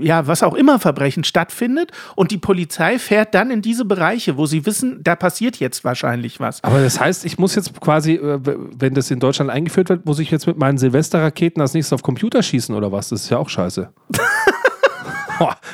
ja, 0.00 0.26
was 0.26 0.42
auch 0.42 0.54
immer 0.54 0.78
Verbrechen 0.78 1.24
stattfindet 1.24 1.92
und 2.16 2.30
die 2.30 2.38
Polizei 2.38 2.98
fährt 2.98 3.34
dann 3.34 3.50
in 3.50 3.62
diese 3.62 3.84
Bereiche, 3.84 4.36
wo 4.36 4.46
sie 4.46 4.66
wissen, 4.66 5.00
da 5.02 5.16
passiert 5.16 5.56
jetzt 5.56 5.84
wahrscheinlich 5.84 6.40
was. 6.40 6.62
Aber 6.62 6.80
das 6.80 7.00
heißt, 7.00 7.24
ich 7.24 7.38
muss 7.38 7.54
jetzt 7.54 7.80
quasi, 7.80 8.14
äh, 8.14 8.38
wenn 8.42 8.94
das 8.94 9.10
in 9.10 9.20
Deutschland 9.20 9.50
eingeführt 9.50 9.88
wird, 9.88 10.06
muss 10.06 10.18
ich 10.18 10.30
jetzt 10.30 10.46
mit 10.46 10.58
meinen 10.58 10.78
Silvesterraketen 10.78 11.60
als 11.60 11.74
nächstes 11.74 11.92
auf 11.92 12.02
Computer 12.02 12.42
schießen 12.42 12.74
oder 12.74 12.92
was? 12.92 13.08
Das 13.08 13.22
ist 13.22 13.30
ja 13.30 13.38
auch 13.38 13.48
scheiße. 13.48 13.90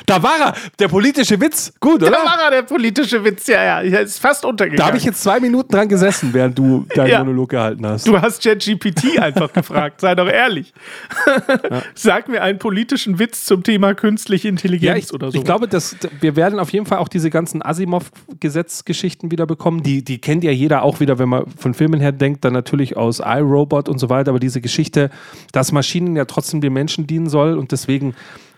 Da 0.05 0.23
war 0.23 0.39
er, 0.39 0.53
der 0.79 0.87
politische 0.87 1.39
Witz. 1.39 1.73
Gut, 1.79 2.01
Da 2.01 2.07
oder? 2.07 2.17
war 2.17 2.39
er, 2.45 2.51
der 2.51 2.61
politische 2.63 3.23
Witz, 3.23 3.47
ja, 3.47 3.63
ja. 3.63 3.81
ja 3.81 3.99
ist 3.99 4.19
fast 4.19 4.45
untergegangen. 4.45 4.77
Da 4.79 4.87
habe 4.87 4.97
ich 4.97 5.03
jetzt 5.03 5.21
zwei 5.21 5.39
Minuten 5.39 5.71
dran 5.71 5.87
gesessen, 5.87 6.33
während 6.33 6.57
du 6.57 6.85
deinen 6.95 7.09
Ja. 7.09 7.19
Monolog 7.19 7.49
gehalten 7.49 7.85
hast. 7.85 8.07
Du 8.07 8.19
hast 8.19 8.43
ChatGPT 8.43 9.19
einfach 9.19 9.51
gefragt, 9.53 10.01
sei 10.01 10.15
doch 10.15 10.27
ehrlich. 10.27 10.73
Sag 11.95 12.27
mir 12.29 12.41
einen 12.41 12.59
politischen 12.59 13.19
Witz 13.19 13.45
zum 13.45 13.63
Thema 13.63 13.93
künstliche 13.93 14.47
Intelligenz 14.47 14.83
ja, 14.83 14.95
ich, 14.95 15.13
oder 15.13 15.31
so. 15.31 15.37
ich 15.37 15.43
glaube, 15.43 15.67
dass 15.67 15.95
wir 16.19 16.35
werden 16.35 16.59
auf 16.59 16.71
jeden 16.71 16.85
Fall 16.85 16.97
auch 16.99 17.07
diese 17.07 17.29
ganzen 17.29 17.61
Asimov-Gesetzgeschichten 17.61 19.31
wieder 19.31 19.45
bekommen. 19.45 19.83
Die, 19.83 20.03
die 20.03 20.19
kennt 20.19 20.43
ja 20.43 20.51
jeder 20.51 20.83
auch 20.83 20.99
wieder, 20.99 21.19
wenn 21.19 21.29
man 21.29 21.45
von 21.57 21.73
Filmen 21.73 21.99
her 21.99 22.11
denkt, 22.11 22.43
dann 22.45 22.53
natürlich 22.53 22.97
aus 22.97 23.19
iRobot 23.19 23.89
und 23.89 23.99
so 23.99 24.09
weiter. 24.09 24.29
Aber 24.31 24.39
diese 24.39 24.61
Geschichte, 24.61 25.09
dass 25.51 25.71
Maschinen 25.71 26.15
ja 26.15 26.25
trotzdem 26.25 26.61
den 26.61 26.73
Menschen 26.73 27.07
dienen 27.07 27.29
soll 27.29 27.57
und 27.57 27.71
deswegen 27.71 28.15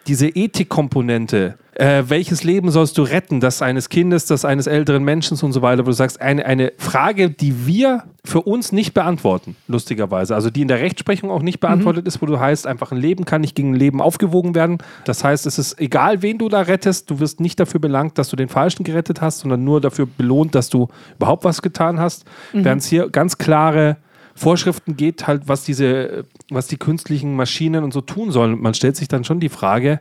diese 0.07 0.27
Ethikkomponente, 0.27 1.57
äh, 1.75 2.03
welches 2.07 2.43
Leben 2.43 2.69
sollst 2.71 2.97
du 2.97 3.03
retten, 3.03 3.39
das 3.39 3.61
eines 3.61 3.89
Kindes, 3.89 4.25
das 4.25 4.45
eines 4.45 4.67
älteren 4.67 5.03
Menschen 5.03 5.39
und 5.41 5.53
so 5.53 5.61
weiter, 5.61 5.83
wo 5.83 5.87
du 5.87 5.93
sagst, 5.93 6.21
eine, 6.21 6.45
eine 6.45 6.71
Frage, 6.77 7.29
die 7.29 7.65
wir 7.65 8.03
für 8.23 8.41
uns 8.41 8.71
nicht 8.71 8.93
beantworten, 8.93 9.55
lustigerweise. 9.67 10.35
Also 10.35 10.49
die 10.49 10.61
in 10.61 10.67
der 10.67 10.79
Rechtsprechung 10.79 11.31
auch 11.31 11.41
nicht 11.41 11.59
beantwortet 11.59 12.07
ist, 12.07 12.21
wo 12.21 12.25
du 12.25 12.39
heißt, 12.39 12.67
einfach 12.67 12.91
ein 12.91 12.97
Leben 12.97 13.25
kann 13.25 13.41
nicht 13.41 13.55
gegen 13.55 13.71
ein 13.71 13.75
Leben 13.75 14.01
aufgewogen 14.01 14.55
werden. 14.55 14.77
Das 15.05 15.23
heißt, 15.23 15.45
es 15.47 15.57
ist 15.57 15.79
egal, 15.79 16.21
wen 16.21 16.37
du 16.37 16.47
da 16.47 16.61
rettest, 16.61 17.09
du 17.09 17.19
wirst 17.19 17.39
nicht 17.39 17.59
dafür 17.59 17.79
belangt, 17.79 18.17
dass 18.17 18.29
du 18.29 18.35
den 18.35 18.49
Falschen 18.49 18.83
gerettet 18.83 19.21
hast, 19.21 19.39
sondern 19.39 19.63
nur 19.63 19.81
dafür 19.81 20.05
belohnt, 20.05 20.55
dass 20.55 20.69
du 20.69 20.89
überhaupt 21.17 21.43
was 21.43 21.61
getan 21.61 21.99
hast. 21.99 22.25
Während 22.51 22.81
es 22.81 22.87
hier 22.87 23.09
ganz 23.09 23.37
klare 23.37 23.97
Vorschriften 24.35 24.97
geht, 24.97 25.27
halt, 25.27 25.47
was 25.47 25.63
diese, 25.63 26.25
was 26.49 26.67
die 26.67 26.77
künstlichen 26.77 27.35
Maschinen 27.35 27.83
und 27.83 27.93
so 27.93 28.01
tun 28.01 28.31
sollen. 28.31 28.59
Man 28.61 28.73
stellt 28.73 28.95
sich 28.95 29.07
dann 29.07 29.23
schon 29.23 29.39
die 29.39 29.49
Frage, 29.49 29.99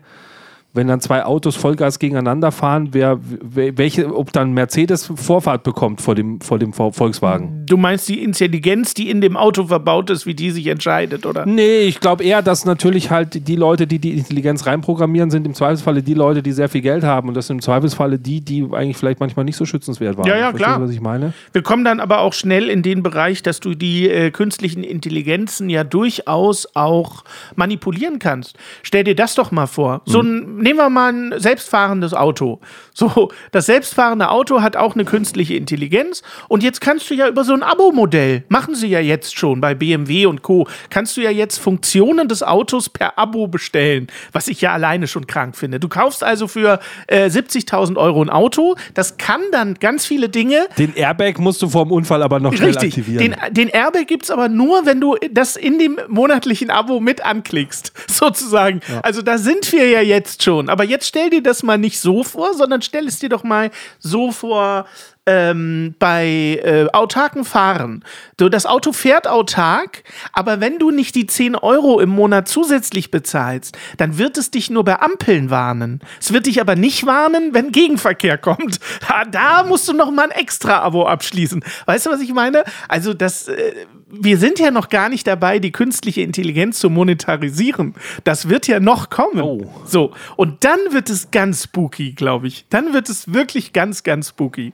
wenn 0.74 0.88
dann 0.88 1.00
zwei 1.00 1.24
Autos 1.24 1.56
Vollgas 1.56 1.98
gegeneinander 1.98 2.50
fahren, 2.50 2.88
wer, 2.92 3.18
welche, 3.22 4.14
ob 4.14 4.32
dann 4.32 4.52
Mercedes 4.52 5.12
Vorfahrt 5.14 5.64
bekommt 5.64 6.00
vor 6.00 6.14
dem, 6.14 6.40
vor 6.40 6.58
dem 6.58 6.72
Volkswagen. 6.72 7.66
Du 7.66 7.76
meinst 7.76 8.08
die 8.08 8.22
Intelligenz, 8.22 8.94
die 8.94 9.10
in 9.10 9.20
dem 9.20 9.36
Auto 9.36 9.66
verbaut 9.66 10.08
ist, 10.08 10.24
wie 10.24 10.34
die 10.34 10.50
sich 10.50 10.66
entscheidet, 10.68 11.26
oder? 11.26 11.44
Nee, 11.44 11.80
ich 11.80 12.00
glaube 12.00 12.24
eher, 12.24 12.40
dass 12.40 12.64
natürlich 12.64 13.10
halt 13.10 13.46
die 13.46 13.56
Leute, 13.56 13.86
die 13.86 13.98
die 13.98 14.12
Intelligenz 14.12 14.66
reinprogrammieren, 14.66 15.30
sind 15.30 15.46
im 15.46 15.54
Zweifelsfalle 15.54 16.02
die 16.02 16.14
Leute, 16.14 16.42
die 16.42 16.52
sehr 16.52 16.70
viel 16.70 16.80
Geld 16.80 17.04
haben 17.04 17.28
und 17.28 17.34
das 17.34 17.48
sind 17.48 17.56
im 17.56 17.62
Zweifelsfalle 17.62 18.18
die, 18.18 18.40
die 18.40 18.66
eigentlich 18.72 18.96
vielleicht 18.96 19.20
manchmal 19.20 19.44
nicht 19.44 19.56
so 19.56 19.66
schützenswert 19.66 20.16
waren. 20.16 20.26
Ja, 20.26 20.38
ja, 20.38 20.52
klar. 20.52 20.80
was 20.80 20.90
ich 20.90 21.00
meine? 21.00 21.34
Wir 21.52 21.62
kommen 21.62 21.84
dann 21.84 22.00
aber 22.00 22.20
auch 22.20 22.32
schnell 22.32 22.70
in 22.70 22.82
den 22.82 23.02
Bereich, 23.02 23.42
dass 23.42 23.60
du 23.60 23.74
die 23.74 24.08
äh, 24.08 24.30
künstlichen 24.30 24.84
Intelligenzen 24.84 25.68
ja 25.68 25.84
durchaus 25.84 26.66
auch 26.74 27.24
manipulieren 27.56 28.18
kannst. 28.18 28.56
Stell 28.82 29.04
dir 29.04 29.14
das 29.14 29.34
doch 29.34 29.50
mal 29.50 29.66
vor. 29.66 30.00
So 30.06 30.20
ein 30.20 30.61
nehmen 30.62 30.78
wir 30.78 30.88
mal 30.88 31.12
ein 31.12 31.34
selbstfahrendes 31.38 32.14
Auto. 32.14 32.60
So, 32.94 33.30
das 33.50 33.66
selbstfahrende 33.66 34.30
Auto 34.30 34.62
hat 34.62 34.76
auch 34.76 34.94
eine 34.94 35.04
künstliche 35.04 35.54
Intelligenz 35.54 36.22
und 36.48 36.62
jetzt 36.62 36.80
kannst 36.80 37.10
du 37.10 37.14
ja 37.14 37.28
über 37.28 37.42
so 37.42 37.52
ein 37.52 37.62
Abo-Modell, 37.62 38.44
machen 38.48 38.74
sie 38.74 38.86
ja 38.86 39.00
jetzt 39.00 39.36
schon 39.36 39.60
bei 39.60 39.74
BMW 39.74 40.26
und 40.26 40.42
Co., 40.42 40.68
kannst 40.90 41.16
du 41.16 41.20
ja 41.20 41.30
jetzt 41.30 41.58
Funktionen 41.58 42.28
des 42.28 42.42
Autos 42.42 42.88
per 42.88 43.18
Abo 43.18 43.48
bestellen, 43.48 44.06
was 44.30 44.46
ich 44.46 44.60
ja 44.60 44.72
alleine 44.72 45.08
schon 45.08 45.26
krank 45.26 45.56
finde. 45.56 45.80
Du 45.80 45.88
kaufst 45.88 46.22
also 46.22 46.46
für 46.46 46.78
äh, 47.08 47.26
70.000 47.26 47.96
Euro 47.96 48.22
ein 48.22 48.30
Auto, 48.30 48.76
das 48.94 49.16
kann 49.16 49.40
dann 49.50 49.74
ganz 49.74 50.06
viele 50.06 50.28
Dinge. 50.28 50.68
Den 50.78 50.94
Airbag 50.94 51.38
musst 51.38 51.60
du 51.62 51.68
vor 51.68 51.86
dem 51.86 51.92
Unfall 51.92 52.22
aber 52.22 52.38
noch 52.38 52.54
schnell 52.54 52.70
Richtig, 52.70 52.98
aktivieren. 52.98 53.18
den, 53.18 53.54
den 53.54 53.68
Airbag 53.68 54.06
gibt 54.06 54.24
es 54.24 54.30
aber 54.30 54.48
nur, 54.48 54.86
wenn 54.86 55.00
du 55.00 55.16
das 55.30 55.56
in 55.56 55.78
dem 55.78 55.98
monatlichen 56.08 56.70
Abo 56.70 57.00
mit 57.00 57.24
anklickst, 57.24 57.92
sozusagen. 58.06 58.80
Also 59.02 59.22
da 59.22 59.38
sind 59.38 59.72
wir 59.72 59.88
ja 59.88 60.00
jetzt 60.00 60.42
schon. 60.42 60.51
Aber 60.60 60.84
jetzt 60.84 61.06
stell 61.06 61.30
dir 61.30 61.42
das 61.42 61.62
mal 61.62 61.78
nicht 61.78 62.00
so 62.00 62.24
vor, 62.24 62.54
sondern 62.54 62.82
stell 62.82 63.06
es 63.06 63.18
dir 63.18 63.28
doch 63.28 63.44
mal 63.44 63.70
so 63.98 64.32
vor, 64.32 64.86
ähm, 65.26 65.94
bei 65.98 66.60
äh, 66.64 66.88
autarken 66.92 67.44
Fahren. 67.44 68.04
Du, 68.38 68.48
das 68.48 68.66
Auto 68.66 68.92
fährt 68.92 69.28
autark, 69.28 70.02
aber 70.32 70.60
wenn 70.60 70.78
du 70.78 70.90
nicht 70.90 71.14
die 71.14 71.26
10 71.26 71.54
Euro 71.54 72.00
im 72.00 72.10
Monat 72.10 72.48
zusätzlich 72.48 73.12
bezahlst, 73.12 73.78
dann 73.98 74.18
wird 74.18 74.36
es 74.36 74.50
dich 74.50 74.68
nur 74.68 74.84
bei 74.84 75.00
Ampeln 75.00 75.50
warnen. 75.50 76.00
Es 76.20 76.32
wird 76.32 76.46
dich 76.46 76.60
aber 76.60 76.74
nicht 76.74 77.06
warnen, 77.06 77.54
wenn 77.54 77.70
Gegenverkehr 77.72 78.38
kommt. 78.38 78.78
Da, 79.08 79.24
da 79.24 79.62
musst 79.64 79.88
du 79.88 79.92
noch 79.92 80.10
mal 80.10 80.24
ein 80.24 80.30
extra 80.30 80.80
Abo 80.80 81.06
abschließen. 81.06 81.64
Weißt 81.86 82.06
du, 82.06 82.10
was 82.10 82.20
ich 82.20 82.32
meine? 82.32 82.64
Also 82.88 83.14
das, 83.14 83.48
äh, 83.48 83.72
wir 84.08 84.38
sind 84.38 84.58
ja 84.58 84.70
noch 84.70 84.90
gar 84.90 85.08
nicht 85.08 85.26
dabei, 85.26 85.58
die 85.58 85.72
künstliche 85.72 86.20
Intelligenz 86.20 86.78
zu 86.78 86.88
monetarisieren. 86.88 87.94
Das 88.24 88.48
wird 88.48 88.68
ja 88.68 88.78
noch 88.78 89.10
kommen. 89.10 89.40
Oh. 89.40 89.72
So, 89.86 90.12
und 90.36 90.64
dann 90.64 90.78
wird 90.90 91.10
es 91.10 91.30
ganz 91.30 91.64
spooky, 91.64 92.12
glaube 92.12 92.46
ich. 92.46 92.66
Dann 92.68 92.92
wird 92.92 93.08
es 93.08 93.32
wirklich 93.32 93.72
ganz, 93.72 94.02
ganz 94.02 94.28
spooky. 94.28 94.72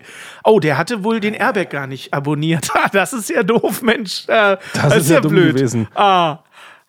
Oh, 0.48 0.60
der 0.60 0.78
hatte 0.78 1.04
wohl 1.04 1.20
den 1.20 1.34
Airbag 1.34 1.68
gar 1.68 1.86
nicht 1.86 2.14
abonniert. 2.14 2.70
Das 2.92 3.12
ist 3.12 3.28
ja 3.28 3.42
doof, 3.42 3.82
Mensch. 3.82 4.24
Äh, 4.28 4.56
Das 4.72 4.96
ist 4.96 5.10
ja 5.10 5.20
dumm 5.20 5.34
gewesen. 5.34 5.88
Ah. 5.94 6.38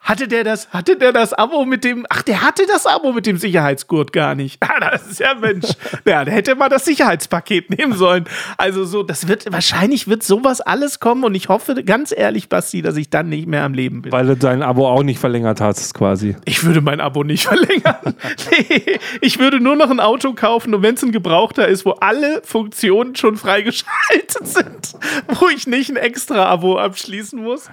Hatte 0.02 0.28
der 0.28 0.44
das, 0.44 0.70
hatte 0.70 0.96
der 0.96 1.12
das 1.12 1.34
Abo 1.34 1.66
mit 1.66 1.84
dem, 1.84 2.06
ach, 2.08 2.22
der 2.22 2.40
hatte 2.40 2.66
das 2.66 2.86
Abo 2.86 3.12
mit 3.12 3.26
dem 3.26 3.36
Sicherheitsgurt 3.36 4.12
gar 4.12 4.34
nicht. 4.34 4.58
Ah, 4.70 4.78
das 4.92 5.08
ist 5.08 5.20
ja 5.20 5.34
Mensch. 5.34 5.66
Ja, 6.06 6.24
der 6.24 6.32
hätte 6.32 6.54
mal 6.54 6.68
das 6.68 6.84
Sicherheitspaket 6.84 7.70
nehmen 7.70 7.92
sollen. 7.92 8.24
Also 8.56 8.84
so, 8.84 9.02
das 9.02 9.26
wird, 9.26 9.50
wahrscheinlich 9.52 10.06
wird 10.06 10.22
sowas 10.22 10.60
alles 10.60 11.00
kommen 11.00 11.24
und 11.24 11.34
ich 11.34 11.48
hoffe 11.48 11.82
ganz 11.82 12.14
ehrlich, 12.16 12.48
Basti, 12.48 12.80
dass 12.82 12.96
ich 12.96 13.10
dann 13.10 13.28
nicht 13.28 13.48
mehr 13.48 13.64
am 13.64 13.74
Leben 13.74 14.02
bin. 14.02 14.12
Weil 14.12 14.26
du 14.26 14.36
dein 14.36 14.62
Abo 14.62 14.88
auch 14.88 15.02
nicht 15.02 15.18
verlängert 15.18 15.60
hast, 15.60 15.92
quasi. 15.92 16.36
Ich 16.44 16.62
würde 16.64 16.80
mein 16.80 17.00
Abo 17.00 17.24
nicht 17.24 17.44
verlängern. 17.48 18.14
nee, 18.50 18.98
ich 19.20 19.38
würde 19.40 19.60
nur 19.60 19.74
noch 19.74 19.90
ein 19.90 20.00
Auto 20.00 20.34
kaufen 20.34 20.72
und 20.72 20.82
wenn 20.82 20.94
es 20.94 21.02
ein 21.02 21.12
Gebrauchter 21.12 21.66
ist, 21.66 21.84
wo 21.84 21.92
alle 21.92 22.40
Funktionen 22.44 23.16
schon 23.16 23.36
freigeschaltet 23.36 24.46
sind, 24.46 24.94
wo 25.28 25.48
ich 25.48 25.66
nicht 25.66 25.90
ein 25.90 25.96
extra 25.96 26.46
Abo 26.46 26.78
abschließen 26.78 27.42
muss. 27.42 27.68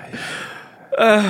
Äh, 0.97 1.21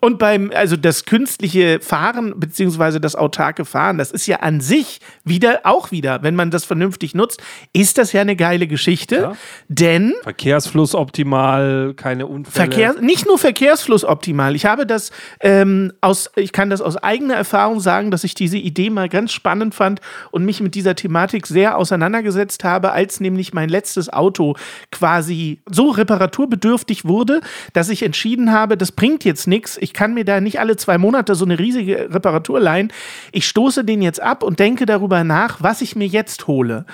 und 0.00 0.18
beim, 0.18 0.50
also 0.54 0.76
das 0.76 1.04
künstliche 1.04 1.80
Fahren 1.80 2.34
beziehungsweise 2.36 3.00
das 3.00 3.14
autarke 3.16 3.64
Fahren, 3.64 3.98
das 3.98 4.10
ist 4.10 4.26
ja 4.26 4.36
an 4.40 4.60
sich 4.60 5.00
wieder, 5.24 5.60
auch 5.64 5.90
wieder, 5.90 6.22
wenn 6.22 6.34
man 6.34 6.50
das 6.50 6.64
vernünftig 6.64 7.14
nutzt, 7.14 7.42
ist 7.72 7.98
das 7.98 8.12
ja 8.12 8.20
eine 8.20 8.36
geile 8.36 8.66
Geschichte. 8.66 9.16
Ja. 9.16 9.36
Denn 9.68 10.14
Verkehrsfluss 10.22 10.94
optimal, 10.94 11.94
keine 11.96 12.26
Unfälle. 12.26 12.70
Verkehr, 12.70 13.00
nicht 13.00 13.26
nur 13.26 13.38
Verkehrsfluss 13.38 14.04
optimal. 14.04 14.54
Ich 14.54 14.66
habe 14.66 14.86
das 14.86 15.10
ähm, 15.40 15.92
aus, 16.00 16.30
ich 16.36 16.52
kann 16.52 16.70
das 16.70 16.80
aus 16.80 16.96
eigener 16.96 17.34
Erfahrung 17.34 17.80
sagen, 17.80 18.10
dass 18.10 18.24
ich 18.24 18.34
diese 18.34 18.58
Idee 18.58 18.90
mal 18.90 19.08
ganz 19.08 19.32
spannend 19.32 19.74
fand 19.74 20.00
und 20.30 20.44
mich 20.44 20.60
mit 20.60 20.74
dieser 20.74 20.94
Thematik 20.94 21.46
sehr 21.46 21.76
auseinandergesetzt 21.76 22.64
habe, 22.64 22.92
als 22.92 23.20
nämlich 23.20 23.52
mein 23.52 23.68
letztes 23.68 24.12
Auto 24.12 24.54
quasi 24.90 25.62
so 25.70 25.90
reparaturbedürftig 25.90 27.04
wurde, 27.04 27.40
dass 27.72 27.88
ich 27.88 28.02
entschieden 28.02 28.52
habe, 28.52 28.76
das 28.76 28.92
bringt 28.92 29.24
jetzt 29.24 29.46
nichts. 29.46 29.76
Ich 29.88 29.94
kann 29.94 30.12
mir 30.12 30.26
da 30.26 30.42
nicht 30.42 30.60
alle 30.60 30.76
zwei 30.76 30.98
Monate 30.98 31.34
so 31.34 31.46
eine 31.46 31.58
riesige 31.58 32.12
Reparatur 32.12 32.60
leihen. 32.60 32.92
Ich 33.32 33.48
stoße 33.48 33.86
den 33.86 34.02
jetzt 34.02 34.20
ab 34.20 34.42
und 34.42 34.60
denke 34.60 34.84
darüber 34.84 35.24
nach, 35.24 35.62
was 35.62 35.80
ich 35.80 35.96
mir 35.96 36.06
jetzt 36.06 36.46
hole. 36.46 36.84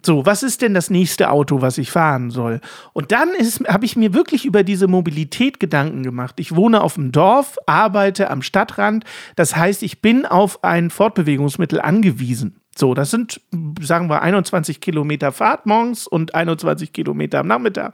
So, 0.00 0.24
was 0.24 0.42
ist 0.42 0.62
denn 0.62 0.72
das 0.72 0.88
nächste 0.88 1.30
Auto, 1.30 1.60
was 1.60 1.76
ich 1.76 1.90
fahren 1.90 2.30
soll? 2.30 2.62
Und 2.94 3.12
dann 3.12 3.28
habe 3.66 3.84
ich 3.84 3.96
mir 3.96 4.14
wirklich 4.14 4.46
über 4.46 4.62
diese 4.62 4.86
Mobilität 4.86 5.60
Gedanken 5.60 6.02
gemacht. 6.02 6.36
Ich 6.38 6.56
wohne 6.56 6.80
auf 6.80 6.94
dem 6.94 7.12
Dorf, 7.12 7.58
arbeite 7.66 8.30
am 8.30 8.40
Stadtrand. 8.40 9.04
Das 9.36 9.54
heißt, 9.54 9.82
ich 9.82 10.00
bin 10.00 10.24
auf 10.24 10.64
ein 10.64 10.88
Fortbewegungsmittel 10.88 11.82
angewiesen. 11.82 12.60
So, 12.74 12.94
das 12.94 13.10
sind, 13.10 13.42
sagen 13.82 14.08
wir, 14.08 14.22
21 14.22 14.80
Kilometer 14.80 15.32
Fahrt 15.32 15.66
morgens 15.66 16.06
und 16.06 16.34
21 16.34 16.94
Kilometer 16.94 17.40
am 17.40 17.48
Nachmittag. 17.48 17.92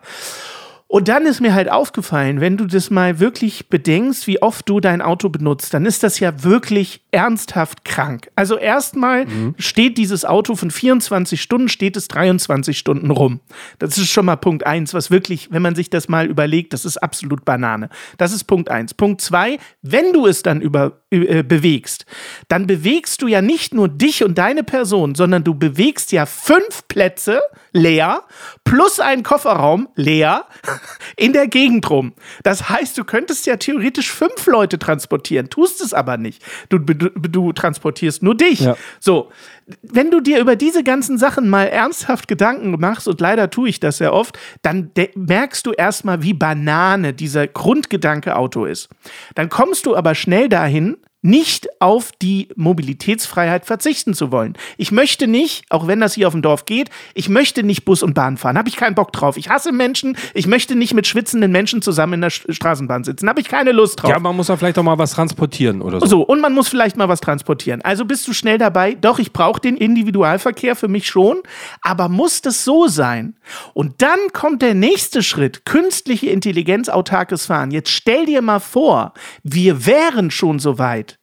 Und 0.94 1.08
dann 1.08 1.26
ist 1.26 1.40
mir 1.40 1.54
halt 1.54 1.68
aufgefallen, 1.68 2.40
wenn 2.40 2.56
du 2.56 2.66
das 2.66 2.88
mal 2.88 3.18
wirklich 3.18 3.68
bedenkst, 3.68 4.28
wie 4.28 4.40
oft 4.40 4.68
du 4.68 4.78
dein 4.78 5.02
Auto 5.02 5.28
benutzt, 5.28 5.74
dann 5.74 5.86
ist 5.86 6.04
das 6.04 6.20
ja 6.20 6.44
wirklich 6.44 7.02
ernsthaft 7.10 7.84
krank. 7.84 8.30
Also 8.36 8.56
erstmal 8.56 9.26
steht 9.58 9.98
dieses 9.98 10.24
Auto 10.24 10.54
von 10.54 10.70
24 10.70 11.42
Stunden, 11.42 11.68
steht 11.68 11.96
es 11.96 12.06
23 12.06 12.78
Stunden 12.78 13.10
rum. 13.10 13.40
Das 13.80 13.98
ist 13.98 14.08
schon 14.08 14.26
mal 14.26 14.36
Punkt 14.36 14.66
eins, 14.66 14.94
was 14.94 15.10
wirklich, 15.10 15.48
wenn 15.50 15.62
man 15.62 15.74
sich 15.74 15.90
das 15.90 16.08
mal 16.08 16.26
überlegt, 16.26 16.72
das 16.72 16.84
ist 16.84 16.98
absolut 16.98 17.44
Banane. 17.44 17.88
Das 18.16 18.32
ist 18.32 18.44
Punkt 18.44 18.70
eins. 18.70 18.94
Punkt 18.94 19.20
zwei, 19.20 19.58
wenn 19.82 20.12
du 20.12 20.28
es 20.28 20.44
dann 20.44 20.60
über, 20.60 21.02
äh, 21.10 21.42
bewegst, 21.42 22.06
dann 22.46 22.68
bewegst 22.68 23.20
du 23.20 23.26
ja 23.26 23.42
nicht 23.42 23.74
nur 23.74 23.88
dich 23.88 24.22
und 24.22 24.38
deine 24.38 24.62
Person, 24.62 25.16
sondern 25.16 25.42
du 25.42 25.56
bewegst 25.56 26.12
ja 26.12 26.24
fünf 26.24 26.86
Plätze 26.86 27.40
leer 27.72 28.22
plus 28.62 29.00
einen 29.00 29.24
Kofferraum 29.24 29.88
leer 29.96 30.46
in 31.16 31.32
der 31.32 31.48
Gegend 31.48 31.88
rum. 31.90 32.12
Das 32.42 32.68
heißt, 32.68 32.96
du 32.98 33.04
könntest 33.04 33.46
ja 33.46 33.56
theoretisch 33.56 34.12
fünf 34.12 34.46
Leute 34.46 34.78
transportieren, 34.78 35.50
tust 35.50 35.80
es 35.80 35.94
aber 35.94 36.16
nicht. 36.16 36.42
Du, 36.68 36.78
du, 36.78 37.10
du 37.10 37.52
transportierst 37.52 38.22
nur 38.22 38.36
dich. 38.36 38.60
Ja. 38.60 38.76
So, 39.00 39.30
wenn 39.82 40.10
du 40.10 40.20
dir 40.20 40.40
über 40.40 40.56
diese 40.56 40.84
ganzen 40.84 41.18
Sachen 41.18 41.48
mal 41.48 41.64
ernsthaft 41.64 42.28
Gedanken 42.28 42.78
machst, 42.78 43.08
und 43.08 43.20
leider 43.20 43.50
tue 43.50 43.68
ich 43.68 43.80
das 43.80 43.98
sehr 43.98 44.12
oft, 44.12 44.38
dann 44.62 44.90
merkst 45.14 45.66
du 45.66 45.72
erstmal, 45.72 46.22
wie 46.22 46.34
Banane 46.34 47.14
dieser 47.14 47.46
Grundgedanke 47.46 48.36
Auto 48.36 48.64
ist. 48.64 48.88
Dann 49.34 49.48
kommst 49.48 49.86
du 49.86 49.96
aber 49.96 50.14
schnell 50.14 50.48
dahin, 50.48 50.96
nicht 51.24 51.80
auf 51.80 52.12
die 52.20 52.48
Mobilitätsfreiheit 52.54 53.64
verzichten 53.64 54.12
zu 54.12 54.30
wollen. 54.30 54.58
Ich 54.76 54.92
möchte 54.92 55.26
nicht, 55.26 55.64
auch 55.70 55.86
wenn 55.86 55.98
das 55.98 56.12
hier 56.12 56.26
auf 56.26 56.34
dem 56.34 56.42
Dorf 56.42 56.66
geht, 56.66 56.90
ich 57.14 57.30
möchte 57.30 57.62
nicht 57.62 57.86
Bus 57.86 58.02
und 58.02 58.12
Bahn 58.12 58.36
fahren. 58.36 58.58
Habe 58.58 58.68
ich 58.68 58.76
keinen 58.76 58.94
Bock 58.94 59.10
drauf. 59.10 59.38
Ich 59.38 59.48
hasse 59.48 59.72
Menschen. 59.72 60.18
Ich 60.34 60.46
möchte 60.46 60.76
nicht 60.76 60.92
mit 60.92 61.06
schwitzenden 61.06 61.50
Menschen 61.50 61.80
zusammen 61.80 62.14
in 62.14 62.20
der 62.20 62.30
Straßenbahn 62.30 63.04
sitzen. 63.04 63.26
Habe 63.26 63.40
ich 63.40 63.48
keine 63.48 63.72
Lust 63.72 64.02
drauf. 64.02 64.10
Ja, 64.10 64.18
man 64.18 64.36
muss 64.36 64.48
ja 64.48 64.56
vielleicht 64.58 64.78
auch 64.78 64.82
mal 64.82 64.98
was 64.98 65.12
transportieren 65.12 65.80
oder 65.80 65.98
so. 66.00 66.06
So, 66.06 66.20
und 66.20 66.42
man 66.42 66.52
muss 66.52 66.68
vielleicht 66.68 66.98
mal 66.98 67.08
was 67.08 67.20
transportieren. 67.20 67.80
Also 67.80 68.04
bist 68.04 68.28
du 68.28 68.34
schnell 68.34 68.58
dabei, 68.58 68.94
doch, 68.94 69.18
ich 69.18 69.32
brauche 69.32 69.60
den 69.60 69.78
Individualverkehr 69.78 70.76
für 70.76 70.88
mich 70.88 71.08
schon, 71.08 71.38
aber 71.80 72.10
muss 72.10 72.42
das 72.42 72.64
so 72.64 72.86
sein? 72.86 73.34
Und 73.72 74.02
dann 74.02 74.18
kommt 74.34 74.60
der 74.60 74.74
nächste 74.74 75.22
Schritt, 75.22 75.64
künstliche 75.64 76.26
Intelligenz, 76.26 76.90
autarkes 76.90 77.46
Fahren. 77.46 77.70
Jetzt 77.70 77.90
stell 77.90 78.26
dir 78.26 78.42
mal 78.42 78.60
vor, 78.60 79.14
wir 79.42 79.86
wären 79.86 80.30
schon 80.30 80.58
so 80.58 80.78
weit. 80.78 81.13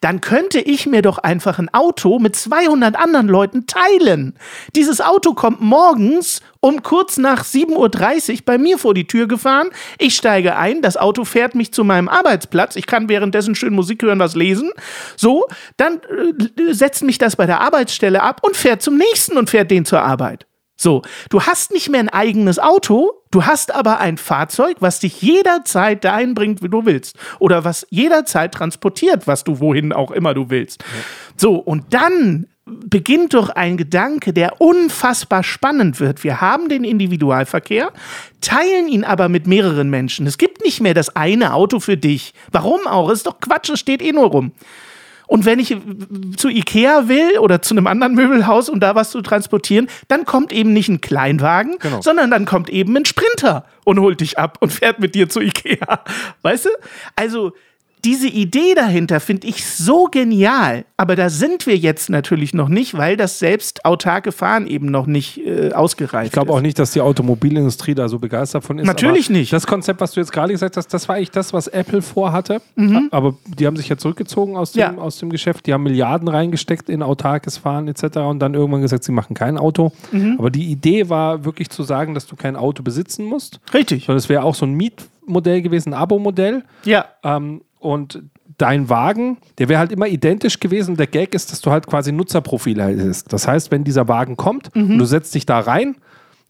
Dann 0.00 0.20
könnte 0.20 0.60
ich 0.60 0.86
mir 0.86 1.02
doch 1.02 1.18
einfach 1.18 1.58
ein 1.58 1.72
Auto 1.72 2.18
mit 2.18 2.36
200 2.36 2.96
anderen 2.96 3.28
Leuten 3.28 3.66
teilen. 3.66 4.38
Dieses 4.74 5.00
Auto 5.00 5.34
kommt 5.34 5.60
morgens 5.60 6.40
um 6.60 6.82
kurz 6.82 7.18
nach 7.18 7.44
7.30 7.44 8.32
Uhr 8.32 8.38
bei 8.44 8.58
mir 8.58 8.78
vor 8.78 8.94
die 8.94 9.06
Tür 9.06 9.28
gefahren. 9.28 9.68
Ich 9.98 10.16
steige 10.16 10.56
ein, 10.56 10.82
das 10.82 10.96
Auto 10.96 11.24
fährt 11.24 11.54
mich 11.54 11.72
zu 11.72 11.84
meinem 11.84 12.08
Arbeitsplatz. 12.08 12.76
Ich 12.76 12.86
kann 12.86 13.08
währenddessen 13.08 13.54
schön 13.54 13.74
Musik 13.74 14.02
hören, 14.02 14.18
was 14.18 14.34
lesen. 14.34 14.70
So, 15.16 15.46
dann 15.76 16.00
äh, 16.58 16.72
setzt 16.72 17.02
mich 17.02 17.18
das 17.18 17.36
bei 17.36 17.46
der 17.46 17.60
Arbeitsstelle 17.60 18.22
ab 18.22 18.40
und 18.42 18.56
fährt 18.56 18.82
zum 18.82 18.96
nächsten 18.96 19.36
und 19.36 19.50
fährt 19.50 19.70
den 19.70 19.84
zur 19.84 20.02
Arbeit. 20.02 20.46
So, 20.80 21.02
du 21.30 21.42
hast 21.42 21.72
nicht 21.72 21.88
mehr 21.88 22.00
ein 22.00 22.08
eigenes 22.08 22.60
Auto, 22.60 23.17
du 23.30 23.44
hast 23.44 23.74
aber 23.74 24.00
ein 24.00 24.16
Fahrzeug, 24.16 24.76
was 24.80 25.00
dich 25.00 25.20
jederzeit 25.22 26.04
dahin 26.04 26.34
bringt, 26.34 26.62
wie 26.62 26.68
du 26.68 26.86
willst. 26.86 27.16
Oder 27.38 27.64
was 27.64 27.86
jederzeit 27.90 28.52
transportiert, 28.52 29.26
was 29.26 29.44
du 29.44 29.60
wohin 29.60 29.92
auch 29.92 30.10
immer 30.10 30.34
du 30.34 30.50
willst. 30.50 30.84
So, 31.36 31.56
und 31.56 31.94
dann 31.94 32.46
beginnt 32.64 33.34
doch 33.34 33.48
ein 33.48 33.76
Gedanke, 33.76 34.32
der 34.32 34.60
unfassbar 34.60 35.42
spannend 35.42 36.00
wird. 36.00 36.24
Wir 36.24 36.40
haben 36.40 36.68
den 36.68 36.84
Individualverkehr, 36.84 37.92
teilen 38.40 38.88
ihn 38.88 39.04
aber 39.04 39.28
mit 39.28 39.46
mehreren 39.46 39.90
Menschen. 39.90 40.26
Es 40.26 40.38
gibt 40.38 40.62
nicht 40.64 40.80
mehr 40.80 40.94
das 40.94 41.16
eine 41.16 41.54
Auto 41.54 41.80
für 41.80 41.96
dich. 41.96 42.34
Warum 42.52 42.86
auch? 42.86 43.10
ist 43.10 43.26
doch 43.26 43.40
Quatsch, 43.40 43.70
es 43.70 43.80
steht 43.80 44.02
eh 44.02 44.12
nur 44.12 44.26
rum. 44.26 44.52
Und 45.28 45.44
wenn 45.44 45.60
ich 45.60 45.76
zu 46.36 46.48
Ikea 46.48 47.06
will 47.06 47.38
oder 47.38 47.62
zu 47.62 47.74
einem 47.74 47.86
anderen 47.86 48.14
Möbelhaus, 48.14 48.68
um 48.68 48.80
da 48.80 48.94
was 48.96 49.10
zu 49.10 49.20
transportieren, 49.20 49.86
dann 50.08 50.24
kommt 50.24 50.52
eben 50.52 50.72
nicht 50.72 50.88
ein 50.88 51.00
Kleinwagen, 51.00 51.76
Genau. 51.78 52.00
sondern 52.02 52.30
dann 52.30 52.44
kommt 52.46 52.70
eben 52.70 52.96
ein 52.96 53.04
Sprinter 53.04 53.64
und 53.84 54.00
holt 54.00 54.20
dich 54.20 54.38
ab 54.38 54.56
und 54.60 54.72
fährt 54.72 54.98
mit 54.98 55.14
dir 55.14 55.28
zu 55.28 55.40
Ikea. 55.40 56.00
Weißt 56.42 56.64
du? 56.64 56.70
Also 57.14 57.52
diese 58.08 58.26
Idee 58.28 58.72
dahinter 58.74 59.20
finde 59.20 59.46
ich 59.46 59.66
so 59.66 60.06
genial, 60.06 60.86
aber 60.96 61.14
da 61.14 61.28
sind 61.28 61.66
wir 61.66 61.76
jetzt 61.76 62.08
natürlich 62.08 62.54
noch 62.54 62.68
nicht, 62.70 62.96
weil 62.96 63.18
das 63.18 63.38
selbst 63.38 63.84
autarke 63.84 64.32
Fahren 64.32 64.66
eben 64.66 64.86
noch 64.86 65.06
nicht 65.06 65.38
äh, 65.46 65.72
ausgereift 65.72 66.26
Ich 66.28 66.32
glaube 66.32 66.50
ist. 66.50 66.56
auch 66.56 66.60
nicht, 66.62 66.78
dass 66.78 66.92
die 66.92 67.02
Automobilindustrie 67.02 67.94
da 67.94 68.08
so 68.08 68.18
begeistert 68.18 68.64
von 68.64 68.78
ist. 68.78 68.86
Natürlich 68.86 69.28
nicht. 69.28 69.52
Das 69.52 69.66
Konzept, 69.66 70.00
was 70.00 70.12
du 70.12 70.20
jetzt 70.20 70.32
gerade 70.32 70.52
gesagt 70.52 70.78
hast, 70.78 70.88
das 70.94 71.06
war 71.08 71.16
eigentlich 71.16 71.30
das, 71.32 71.52
was 71.52 71.66
Apple 71.68 72.00
vorhatte. 72.00 72.62
Aber 73.10 73.34
die 73.46 73.66
haben 73.66 73.76
sich 73.76 73.88
ja 73.90 73.96
zurückgezogen 73.98 74.56
aus 74.56 74.72
dem, 74.72 74.90
Mhm. 74.92 74.96
Ja. 74.96 75.02
aus 75.02 75.18
dem 75.18 75.28
Geschäft. 75.28 75.66
Die 75.66 75.74
haben 75.74 75.82
Milliarden 75.82 76.28
reingesteckt 76.28 76.88
in 76.88 77.02
autarkes 77.02 77.58
Fahren 77.58 77.88
etc. 77.88 78.16
und 78.28 78.38
dann 78.38 78.54
irgendwann 78.54 78.80
gesagt, 78.80 79.04
sie 79.04 79.12
machen 79.12 79.34
kein 79.34 79.58
Auto. 79.58 79.92
Mhm. 80.12 80.36
Aber 80.38 80.50
die 80.50 80.70
Idee 80.70 81.08
war 81.10 81.44
wirklich 81.44 81.68
zu 81.68 81.82
sagen, 81.82 82.14
dass 82.14 82.26
du 82.26 82.36
kein 82.36 82.56
Auto 82.56 82.82
besitzen 82.82 83.24
musst, 83.26 83.60
Richtig. 83.74 84.06
sondern 84.06 84.18
es 84.18 84.28
wäre 84.30 84.44
auch 84.44 84.54
so 84.54 84.64
ein 84.64 84.72
Mietmodell 84.72 85.60
gewesen, 85.62 85.92
ein 85.92 86.00
Abo-Modell. 86.00 86.62
Ja. 86.84 87.04
Ähm, 87.22 87.60
und 87.78 88.22
dein 88.58 88.88
Wagen, 88.88 89.38
der 89.58 89.68
wäre 89.68 89.78
halt 89.78 89.92
immer 89.92 90.06
identisch 90.08 90.58
gewesen. 90.60 90.96
Der 90.96 91.06
Gag 91.06 91.34
ist, 91.34 91.52
dass 91.52 91.60
du 91.60 91.70
halt 91.70 91.86
quasi 91.86 92.10
Nutzerprofil 92.12 92.82
hättest. 92.82 93.32
Das 93.32 93.46
heißt, 93.46 93.70
wenn 93.70 93.84
dieser 93.84 94.08
Wagen 94.08 94.36
kommt 94.36 94.74
Mhm. 94.74 94.92
und 94.92 94.98
du 94.98 95.04
setzt 95.04 95.34
dich 95.34 95.46
da 95.46 95.60
rein, 95.60 95.96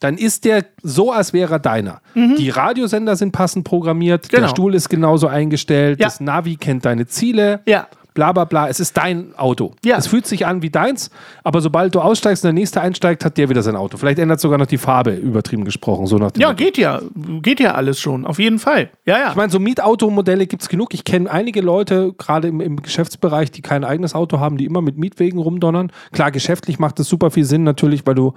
dann 0.00 0.16
ist 0.16 0.44
der 0.44 0.64
so, 0.82 1.10
als 1.12 1.32
wäre 1.32 1.54
er 1.54 1.58
deiner. 1.58 2.00
Die 2.14 2.50
Radiosender 2.50 3.16
sind 3.16 3.32
passend 3.32 3.64
programmiert, 3.64 4.30
der 4.32 4.38
Mhm. 4.38 4.42
Genau. 4.44 4.50
Stuhl 4.54 4.74
ist 4.76 4.88
genauso 4.88 5.26
eingestellt, 5.26 5.98
Ja. 6.00 6.06
das 6.06 6.20
Navi 6.20 6.56
kennt 6.56 6.84
deine 6.84 7.06
Ziele. 7.06 7.60
Ja. 7.66 7.88
Bla 8.18 8.32
bla 8.32 8.46
bla, 8.46 8.66
es 8.66 8.80
ist 8.80 8.96
dein 8.96 9.32
Auto. 9.36 9.74
Ja. 9.84 9.96
Es 9.96 10.08
fühlt 10.08 10.26
sich 10.26 10.44
an 10.44 10.60
wie 10.60 10.70
deins, 10.70 11.08
aber 11.44 11.60
sobald 11.60 11.94
du 11.94 12.00
aussteigst 12.00 12.42
und 12.42 12.48
der 12.48 12.52
nächste 12.52 12.80
einsteigt, 12.80 13.24
hat 13.24 13.38
der 13.38 13.48
wieder 13.48 13.62
sein 13.62 13.76
Auto. 13.76 13.96
Vielleicht 13.96 14.18
ändert 14.18 14.40
sogar 14.40 14.58
noch 14.58 14.66
die 14.66 14.76
Farbe, 14.76 15.12
übertrieben 15.14 15.64
gesprochen. 15.64 16.08
So 16.08 16.18
nach 16.18 16.32
dem 16.32 16.40
Ja, 16.40 16.48
Motto. 16.48 16.64
geht 16.64 16.78
ja. 16.78 17.00
Geht 17.14 17.60
ja 17.60 17.74
alles 17.76 18.00
schon. 18.00 18.26
Auf 18.26 18.40
jeden 18.40 18.58
Fall. 18.58 18.90
Ja, 19.06 19.18
ja. 19.20 19.28
Ich 19.30 19.36
meine, 19.36 19.52
so 19.52 19.60
Mietautomodelle 19.60 20.48
gibt 20.48 20.62
es 20.62 20.68
genug. 20.68 20.94
Ich 20.94 21.04
kenne 21.04 21.30
einige 21.30 21.60
Leute, 21.60 22.12
gerade 22.18 22.48
im, 22.48 22.60
im 22.60 22.82
Geschäftsbereich, 22.82 23.52
die 23.52 23.62
kein 23.62 23.84
eigenes 23.84 24.16
Auto 24.16 24.40
haben, 24.40 24.56
die 24.56 24.64
immer 24.64 24.82
mit 24.82 24.98
Mietwegen 24.98 25.38
rumdonnern. 25.38 25.92
Klar, 26.10 26.32
geschäftlich 26.32 26.80
macht 26.80 26.98
das 26.98 27.08
super 27.08 27.30
viel 27.30 27.44
Sinn 27.44 27.62
natürlich, 27.62 28.04
weil 28.04 28.16
du, 28.16 28.34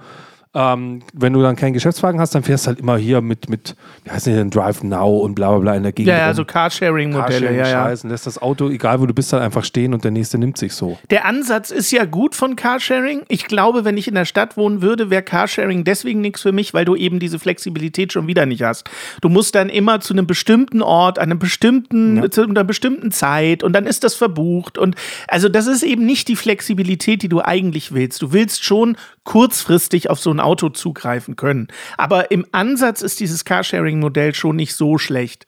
ähm, 0.54 1.00
wenn 1.14 1.32
du 1.32 1.40
dann 1.40 1.56
keinen 1.56 1.72
Geschäftswagen 1.72 2.20
hast, 2.20 2.34
dann 2.34 2.42
fährst 2.42 2.66
du 2.66 2.68
halt 2.68 2.80
immer 2.80 2.98
hier 2.98 3.22
mit, 3.22 3.48
mit 3.48 3.74
wie 4.04 4.10
heißt 4.10 4.26
denn 4.26 4.50
Drive 4.50 4.82
Now 4.82 5.18
und 5.18 5.34
bla 5.34 5.50
bla 5.50 5.58
bla 5.58 5.74
in 5.74 5.82
der 5.82 5.92
Gegend. 5.92 6.08
ja, 6.08 6.18
ja, 6.18 6.34
so 6.34 6.44
Carsharing-Modelle. 6.44 7.56
Ja, 7.56 7.66
ja. 7.66 7.84
Scheißen, 7.84 8.10
lässt 8.10 8.26
das 8.26 8.40
Auto, 8.40 8.68
egal 8.68 9.00
wo 9.00 9.06
du 9.06 9.14
bist, 9.14 9.32
halt 9.32 9.42
einfach 9.42 9.64
stehen 9.64 9.94
und 9.94 10.04
der 10.04 10.10
nächste 10.10 10.36
nimmt 10.36 10.58
sich 10.58 10.74
so. 10.74 10.98
Der 11.10 11.24
Ansatz 11.24 11.70
ist 11.70 11.90
ja 11.90 12.04
gut 12.04 12.34
von 12.34 12.54
Carsharing. 12.54 13.22
Ich 13.28 13.46
glaube, 13.46 13.86
wenn 13.86 13.96
ich 13.96 14.08
in 14.08 14.14
der 14.14 14.26
Stadt 14.26 14.58
wohnen 14.58 14.82
würde, 14.82 15.08
wäre 15.08 15.22
Carsharing 15.22 15.84
deswegen 15.84 16.20
nichts 16.20 16.42
für 16.42 16.52
mich, 16.52 16.74
weil 16.74 16.84
du 16.84 16.96
eben 16.96 17.18
diese 17.18 17.38
Flexibilität 17.38 18.12
schon 18.12 18.26
wieder 18.26 18.44
nicht 18.44 18.62
hast. 18.62 18.90
Du 19.22 19.30
musst 19.30 19.54
dann 19.54 19.70
immer 19.70 20.00
zu 20.00 20.12
einem 20.12 20.26
bestimmten 20.26 20.82
Ort, 20.82 21.18
an 21.18 21.30
einem 21.30 21.38
bestimmten, 21.38 22.30
zu 22.30 22.42
einer 22.42 22.64
bestimmten 22.64 23.10
Zeit 23.10 23.62
und 23.62 23.72
dann 23.72 23.86
ist 23.86 24.04
das 24.04 24.14
verbucht. 24.14 24.76
Und 24.76 24.96
also 25.28 25.48
das 25.48 25.66
ist 25.66 25.82
eben 25.82 26.04
nicht 26.04 26.28
die 26.28 26.36
Flexibilität, 26.36 27.22
die 27.22 27.28
du 27.30 27.40
eigentlich 27.40 27.92
willst. 27.92 28.20
Du 28.20 28.34
willst 28.34 28.64
schon 28.64 28.98
kurzfristig 29.24 30.10
auf 30.10 30.18
so 30.18 30.30
ein 30.30 30.40
Auto 30.40 30.68
zugreifen 30.68 31.36
können. 31.36 31.68
Aber 31.96 32.30
im 32.30 32.44
Ansatz 32.52 33.02
ist 33.02 33.20
dieses 33.20 33.44
Carsharing-Modell 33.44 34.34
schon 34.34 34.56
nicht 34.56 34.74
so 34.74 34.98
schlecht. 34.98 35.46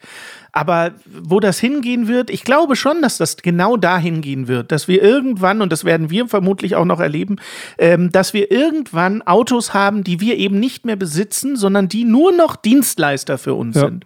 Aber 0.53 0.93
wo 1.07 1.41
das 1.41 1.59
hingehen 1.59 2.07
wird, 2.07 2.31
ich 2.31 2.45
glaube 2.45 2.77
schon, 2.77 3.03
dass 3.03 3.19
das 3.19 3.37
genau 3.39 3.77
dahin 3.77 4.21
gehen 4.21 4.47
wird, 4.47 4.71
dass 4.71 4.87
wir 4.87 5.03
irgendwann, 5.03 5.61
und 5.61 5.73
das 5.73 5.85
werden 5.85 6.11
wir 6.11 6.29
vermutlich 6.29 6.77
auch 6.77 6.85
noch 6.85 7.01
erleben, 7.01 7.37
ähm, 7.77 8.13
dass 8.13 8.33
wir 8.35 8.53
irgendwann 8.53 9.23
Autos 9.23 9.75
haben, 9.75 10.05
die 10.05 10.21
wir 10.21 10.37
eben 10.37 10.61
nicht 10.61 10.85
mehr 10.87 10.95
besitzen, 10.97 11.57
sondern 11.57 11.89
die 11.89 12.05
nur 12.05 12.31
noch 12.31 12.55
Dienstleister 12.55 13.37
für 13.39 13.55
uns 13.55 13.75
Ja. 13.75 13.87
sind. 13.87 14.05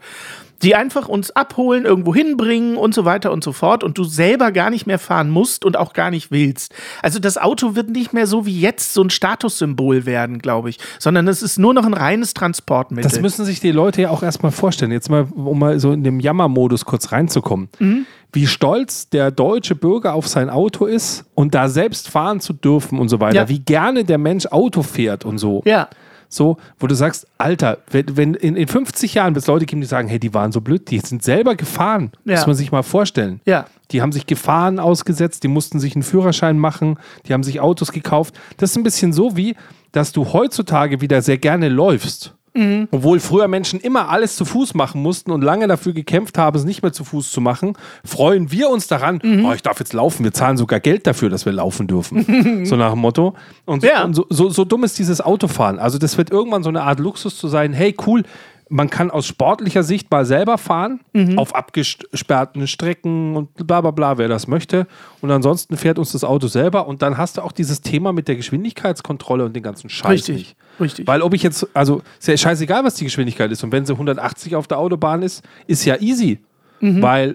Die 0.63 0.75
einfach 0.75 1.09
uns 1.09 1.31
abholen, 1.31 1.85
irgendwo 1.85 2.15
hinbringen 2.15 2.77
und 2.77 2.95
so 2.95 3.05
weiter 3.05 3.31
und 3.33 3.45
so 3.45 3.53
fort 3.53 3.85
und 3.85 3.97
du 3.97 4.05
selber 4.05 4.51
gar 4.51 4.71
nicht 4.71 4.87
mehr 4.87 4.99
fahren 4.99 5.31
musst 5.31 5.65
und 5.65 5.77
auch 5.77 5.93
gar 5.93 6.11
nicht 6.11 6.31
willst. 6.31 6.75
Also 7.03 7.19
das 7.19 7.39
Auto 7.39 7.77
wird 7.77 7.91
nicht 7.91 8.13
mehr 8.13 8.27
so 8.27 8.45
wie 8.45 8.61
jetzt 8.61 8.93
so 8.93 9.03
ein 9.03 9.11
Statussymbol 9.11 10.05
werden, 10.07 10.39
glaube 10.39 10.71
ich, 10.71 10.79
sondern 10.99 11.29
es 11.29 11.43
ist 11.43 11.59
nur 11.59 11.75
noch 11.75 11.85
ein 11.85 11.95
reines 11.95 12.35
Transportmittel. 12.35 13.09
Das 13.09 13.21
müssen 13.21 13.45
sich 13.45 13.61
die 13.61 13.71
Leute 13.71 14.03
ja 14.03 14.11
auch 14.11 14.23
erstmal 14.23 14.53
vorstellen. 14.53 14.91
Jetzt 14.91 15.11
mal, 15.11 15.29
um 15.35 15.59
mal 15.59 15.79
so 15.79 15.93
in 15.93 16.03
dem 16.03 16.21
Jammermodus 16.21 16.85
kurz 16.85 17.13
reinzukommen. 17.13 17.69
Mhm. 17.79 18.07
Wie 18.33 18.47
stolz 18.47 19.09
der 19.09 19.31
deutsche 19.31 19.75
Bürger 19.75 20.15
auf 20.15 20.29
sein 20.29 20.51
Auto 20.51 20.85
ist 20.85 21.25
und 21.35 21.55
da 21.55 21.69
selbst 21.69 22.11
fahren 22.11 22.41
zu 22.41 22.53
dürfen 22.53 22.99
und 22.99 23.09
so 23.09 23.21
weiter. 23.21 23.37
Ja. 23.37 23.49
Wie 23.49 23.61
gerne 23.61 24.05
der 24.05 24.19
Mensch 24.19 24.47
Auto 24.47 24.83
fährt 24.83 25.25
und 25.25 25.39
so. 25.39 25.63
ja. 25.65 25.89
So, 26.29 26.59
wo 26.79 26.87
du 26.87 26.95
sagst, 26.95 27.27
Alter, 27.39 27.79
wenn, 27.91 28.17
wenn 28.17 28.35
in, 28.35 28.57
in 28.57 28.69
50 28.69 29.15
Jahren 29.15 29.35
wird 29.35 29.43
es 29.43 29.47
Leute 29.47 29.67
geben, 29.67 29.81
die 29.81 29.87
sagen, 29.87 30.09
hey, 30.09 30.19
die 30.19 30.35
waren 30.35 30.53
so 30.53 30.61
blöd, 30.61 30.91
die 30.91 30.99
sind 31.01 31.23
selber 31.23 31.57
gefahren. 31.57 32.13
Ja. 32.25 32.37
Muss 32.37 32.47
man 32.47 32.57
sich 32.57 32.71
mal 32.71 32.83
vorstellen. 32.83 33.41
Ja. 33.45 33.67
Die 33.91 34.03
haben 34.03 34.13
sich 34.13 34.27
Gefahren 34.27 34.79
ausgesetzt, 34.79 35.43
die 35.43 35.49
mussten 35.49 35.81
sich 35.81 35.95
einen 35.95 36.03
Führerschein 36.03 36.59
machen, 36.59 36.99
die 37.27 37.33
haben 37.33 37.43
sich 37.43 37.61
Autos 37.61 37.93
gekauft. 37.93 38.39
Das 38.59 38.71
ist 38.71 38.77
ein 38.77 38.83
bisschen 38.83 39.13
so 39.13 39.37
wie, 39.37 39.57
dass 39.93 40.13
du 40.13 40.33
heutzutage 40.33 41.01
wieder 41.01 41.23
sehr 41.23 41.39
gerne 41.39 41.69
läufst. 41.69 42.35
Mhm. 42.59 42.89
Obwohl 42.91 43.21
früher 43.21 43.47
Menschen 43.49 43.79
immer 43.81 44.09
alles 44.09 44.37
zu 44.37 44.45
Fuß 44.45 44.75
machen 44.75 45.01
mussten 45.03 45.31
und 45.31 45.43
lange 45.43 45.69
dafür 45.69 45.93
gekämpft 45.93 46.37
haben, 46.39 46.57
es 46.57 46.65
nicht 46.65 46.83
mehr 46.83 46.93
zu 46.93 47.05
Fuß 47.05 47.31
zu 47.31 47.41
machen, 47.41 47.75
freuen 48.05 48.51
wir 48.51 48.69
uns 48.71 48.87
daran, 48.89 49.21
Mhm. 49.23 49.45
oh, 49.45 49.53
ich 49.53 49.63
darf 49.63 49.79
jetzt 49.79 49.93
laufen, 49.93 50.25
wir 50.25 50.33
zahlen 50.33 50.57
sogar 50.57 50.81
Geld 50.81 51.07
dafür, 51.07 51.31
dass 51.31 51.45
wir 51.47 51.53
laufen 51.53 51.87
dürfen. 51.87 52.65
so 52.67 52.77
nach 52.77 52.91
dem 52.93 53.01
Motto. 53.01 53.35
Und, 53.65 53.83
Ja. 53.85 54.05
und 54.05 54.15
so, 54.15 54.27
so, 54.29 54.51
so 54.51 54.65
dumm 54.65 54.85
ist 54.85 54.99
dieses 54.99 55.21
Autofahren. 55.21 55.79
Also 55.79 55.99
das 55.99 56.19
wird 56.19 56.31
irgendwann 56.31 56.63
so 56.63 56.69
eine 56.69 56.83
Art 56.83 56.99
Luxus 56.99 57.37
zu 57.39 57.49
sein, 57.49 57.73
hey 57.73 57.95
cool, 58.07 58.25
man 58.71 58.91
kann 58.91 59.11
aus 59.11 59.27
sportlicher 59.27 59.83
Sicht 59.83 60.11
mal 60.11 60.27
selber 60.27 60.59
fahren, 60.59 61.01
Mhm. 61.15 61.39
auf 61.39 61.55
abgesperrten 61.55 62.67
Strecken 62.67 63.35
und 63.37 63.55
bla 63.67 63.81
bla 63.81 63.93
bla, 63.93 64.19
wer 64.19 64.29
das 64.29 64.47
möchte. 64.47 64.87
Und 65.23 65.31
ansonsten 65.31 65.77
fährt 65.77 65.99
uns 65.99 66.13
das 66.13 66.23
Auto 66.25 66.49
selber 66.49 66.87
und 66.87 67.01
dann 67.03 67.17
hast 67.17 67.39
du 67.39 67.43
auch 67.43 67.53
dieses 67.53 67.81
Thema 67.81 68.13
mit 68.13 68.29
der 68.29 68.37
Geschwindigkeitskontrolle 68.37 69.45
und 69.45 69.55
den 69.57 69.63
ganzen 69.63 69.89
Scheiß 69.89 70.11
Richtig. 70.11 70.37
nicht. 70.37 70.57
Richtig. 70.81 71.07
Weil 71.07 71.23
ob 71.23 71.35
ich 71.35 71.43
jetzt, 71.43 71.67
also 71.75 72.03
ist 72.19 72.29
ja 72.29 72.37
scheißegal, 72.37 72.85
was 72.85 72.95
die 72.95 73.05
Geschwindigkeit 73.05 73.51
ist. 73.51 73.63
Und 73.65 73.73
wenn 73.73 73.85
sie 73.87 73.93
180 73.93 74.57
auf 74.57 74.67
der 74.67 74.79
Autobahn 74.79 75.23
ist, 75.23 75.45
ist 75.67 75.85
ja 75.85 75.97
easy. 76.01 76.39
Mhm. 76.81 77.03
Weil 77.03 77.35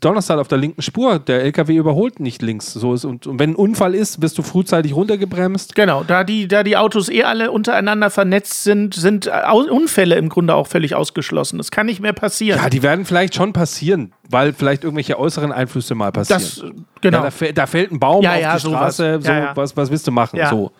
Donnerstag 0.00 0.38
auf 0.40 0.48
der 0.48 0.58
linken 0.58 0.82
Spur, 0.82 1.20
der 1.20 1.44
LKW 1.44 1.76
überholt 1.76 2.18
nicht 2.18 2.42
links. 2.42 2.72
So 2.72 2.94
ist, 2.94 3.04
und, 3.04 3.24
und 3.28 3.38
wenn 3.38 3.50
ein 3.50 3.54
Unfall 3.54 3.94
ist, 3.94 4.20
wirst 4.20 4.36
du 4.36 4.42
frühzeitig 4.42 4.96
runtergebremst. 4.96 5.76
Genau, 5.76 6.02
da 6.02 6.24
die, 6.24 6.48
da 6.48 6.64
die 6.64 6.76
Autos 6.76 7.08
eh 7.08 7.22
alle 7.22 7.52
untereinander 7.52 8.10
vernetzt 8.10 8.64
sind, 8.64 8.94
sind 8.94 9.32
Au- 9.32 9.58
Unfälle 9.70 10.16
im 10.16 10.28
Grunde 10.28 10.56
auch 10.56 10.66
völlig 10.66 10.96
ausgeschlossen. 10.96 11.58
Das 11.58 11.70
kann 11.70 11.86
nicht 11.86 12.00
mehr 12.00 12.12
passieren. 12.12 12.58
Ja, 12.60 12.68
die 12.68 12.82
werden 12.82 13.04
vielleicht 13.04 13.36
schon 13.36 13.52
passieren, 13.52 14.12
weil 14.28 14.52
vielleicht 14.52 14.82
irgendwelche 14.82 15.20
äußeren 15.20 15.52
Einflüsse 15.52 15.94
mal 15.94 16.10
passieren. 16.10 16.40
das, 16.42 16.64
genau. 17.00 17.22
ja, 17.24 17.30
da, 17.30 17.52
da 17.52 17.66
fällt 17.66 17.92
ein 17.92 18.00
Baum 18.00 18.24
Ja, 18.24 18.32
auf 18.34 18.40
ja, 18.40 18.54
die 18.56 18.60
sowas. 18.60 18.94
Straße, 18.96 19.18
so, 19.22 19.28
Ja, 19.30 19.38
ja. 19.38 19.52
Was, 19.56 19.76
was 19.76 19.88
willst 19.88 20.06
du 20.08 20.10
machen? 20.10 20.36
Ja. 20.36 20.50
So. 20.50 20.72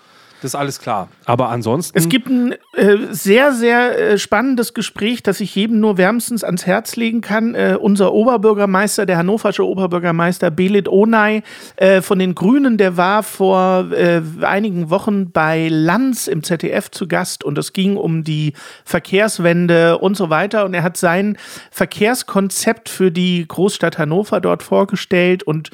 Das 0.44 0.50
ist 0.50 0.56
alles 0.56 0.78
klar. 0.78 1.08
Aber 1.24 1.48
ansonsten. 1.48 1.96
Es 1.96 2.06
gibt 2.06 2.28
ein 2.28 2.52
äh, 2.74 2.98
sehr, 3.12 3.54
sehr 3.54 3.98
äh, 3.98 4.18
spannendes 4.18 4.74
Gespräch, 4.74 5.22
das 5.22 5.40
ich 5.40 5.54
jedem 5.54 5.80
nur 5.80 5.96
wärmstens 5.96 6.44
ans 6.44 6.66
Herz 6.66 6.96
legen 6.96 7.22
kann. 7.22 7.54
Äh, 7.54 7.78
unser 7.80 8.12
Oberbürgermeister, 8.12 9.06
der 9.06 9.16
hannoversche 9.16 9.66
Oberbürgermeister 9.66 10.50
Belit 10.50 10.86
Onay 10.86 11.42
äh, 11.76 12.02
von 12.02 12.18
den 12.18 12.34
Grünen, 12.34 12.76
der 12.76 12.98
war 12.98 13.22
vor 13.22 13.90
äh, 13.92 14.20
einigen 14.42 14.90
Wochen 14.90 15.30
bei 15.30 15.68
Lanz 15.70 16.26
im 16.26 16.42
ZDF 16.42 16.90
zu 16.90 17.08
Gast 17.08 17.42
und 17.42 17.56
es 17.56 17.72
ging 17.72 17.96
um 17.96 18.22
die 18.22 18.52
Verkehrswende 18.84 19.96
und 19.96 20.14
so 20.14 20.28
weiter. 20.28 20.66
Und 20.66 20.74
er 20.74 20.82
hat 20.82 20.98
sein 20.98 21.38
Verkehrskonzept 21.70 22.90
für 22.90 23.10
die 23.10 23.48
Großstadt 23.48 23.96
Hannover 23.96 24.42
dort 24.42 24.62
vorgestellt 24.62 25.42
und 25.42 25.70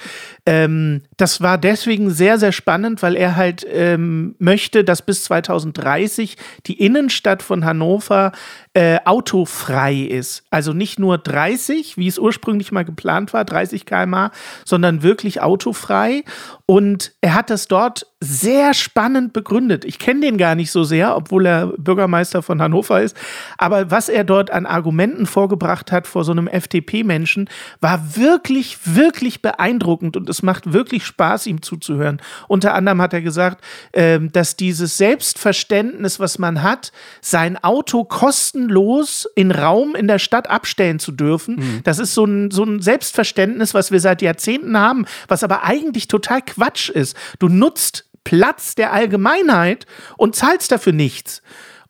ähm, 0.47 1.03
das 1.17 1.41
war 1.41 1.59
deswegen 1.59 2.11
sehr, 2.11 2.39
sehr 2.39 2.53
spannend, 2.53 3.03
weil 3.03 3.17
er 3.17 3.37
halt 3.37 3.67
ähm, 3.69 4.37
möchte, 4.39 4.60
möchte, 4.61 4.85
dass 4.85 5.01
bis 5.01 5.25
2030 5.25 6.37
die 6.67 6.79
Innenstadt 6.85 7.43
von 7.43 7.65
Hannover 7.65 8.33
äh, 8.75 8.99
autofrei 9.07 9.95
ist. 9.95 10.45
Also 10.51 10.75
nicht 10.75 10.99
nur 10.99 11.17
30, 11.17 11.97
wie 11.97 12.07
es 12.07 12.19
ursprünglich 12.19 12.71
mal 12.71 12.85
geplant 12.85 13.33
war, 13.33 13.47
30 13.47 13.87
km/h, 13.87 14.33
sondern 14.67 15.03
wirklich 15.03 15.41
autofrei. 15.41 16.25
Und 16.67 17.13
er 17.23 17.35
hat 17.35 17.49
das 17.49 17.69
dort 17.69 18.07
sehr 18.21 18.75
spannend 18.75 19.33
begründet. 19.33 19.87
Ich 19.87 19.99
kenne 19.99 20.21
den 20.21 20.37
gar 20.37 20.55
nicht 20.55 20.71
so 20.71 20.85
sehr, 20.85 21.17
obwohl 21.17 21.47
er 21.47 21.69
Bürgermeister 21.79 22.43
von 22.43 22.61
Hannover 22.61 23.01
ist. 23.01 23.17
Aber 23.57 23.91
was 23.91 24.11
er 24.11 24.25
dort 24.25 24.51
an 24.51 24.67
Argumenten 24.67 25.25
vorgebracht 25.25 25.91
hat 25.91 26.07
vor 26.07 26.23
so 26.23 26.33
einem 26.33 26.47
FDP-Menschen, 26.47 27.49
war 27.81 28.15
wirklich, 28.17 28.79
wirklich 28.85 29.41
beeindruckend 29.41 30.19
und 30.19 30.29
es 30.29 30.43
macht 30.43 30.75
wirklich 30.75 31.07
Spaß, 31.07 31.47
ihm 31.47 31.63
zuzuhören. 31.63 32.21
Unter 32.47 32.75
anderem 32.75 33.01
hat 33.01 33.15
er 33.15 33.23
gesagt, 33.23 33.65
äh, 33.93 34.21
dass 34.51 34.57
dieses 34.57 34.97
Selbstverständnis, 34.97 36.19
was 36.19 36.41
man 36.41 36.63
hat, 36.63 36.91
sein 37.21 37.57
Auto 37.63 38.03
kostenlos 38.03 39.29
in 39.37 39.53
Raum 39.53 39.95
in 39.95 40.09
der 40.09 40.19
Stadt 40.19 40.51
abstellen 40.51 40.99
zu 40.99 41.13
dürfen, 41.13 41.57
mhm. 41.57 41.81
das 41.85 42.01
ist 42.01 42.15
so 42.15 42.25
ein, 42.25 42.51
so 42.51 42.65
ein 42.65 42.83
Selbstverständnis, 42.83 43.75
was 43.75 43.93
wir 43.93 44.01
seit 44.01 44.23
Jahrzehnten 44.23 44.77
haben, 44.77 45.07
was 45.29 45.45
aber 45.45 45.63
eigentlich 45.63 46.09
total 46.09 46.43
Quatsch 46.43 46.89
ist. 46.89 47.17
Du 47.39 47.49
nutzt 47.49 48.07
Platz 48.25 48.75
der 48.75 48.93
Allgemeinheit 48.93 49.87
und 50.17 50.35
zahlst 50.35 50.73
dafür 50.73 50.93
nichts. 50.93 51.43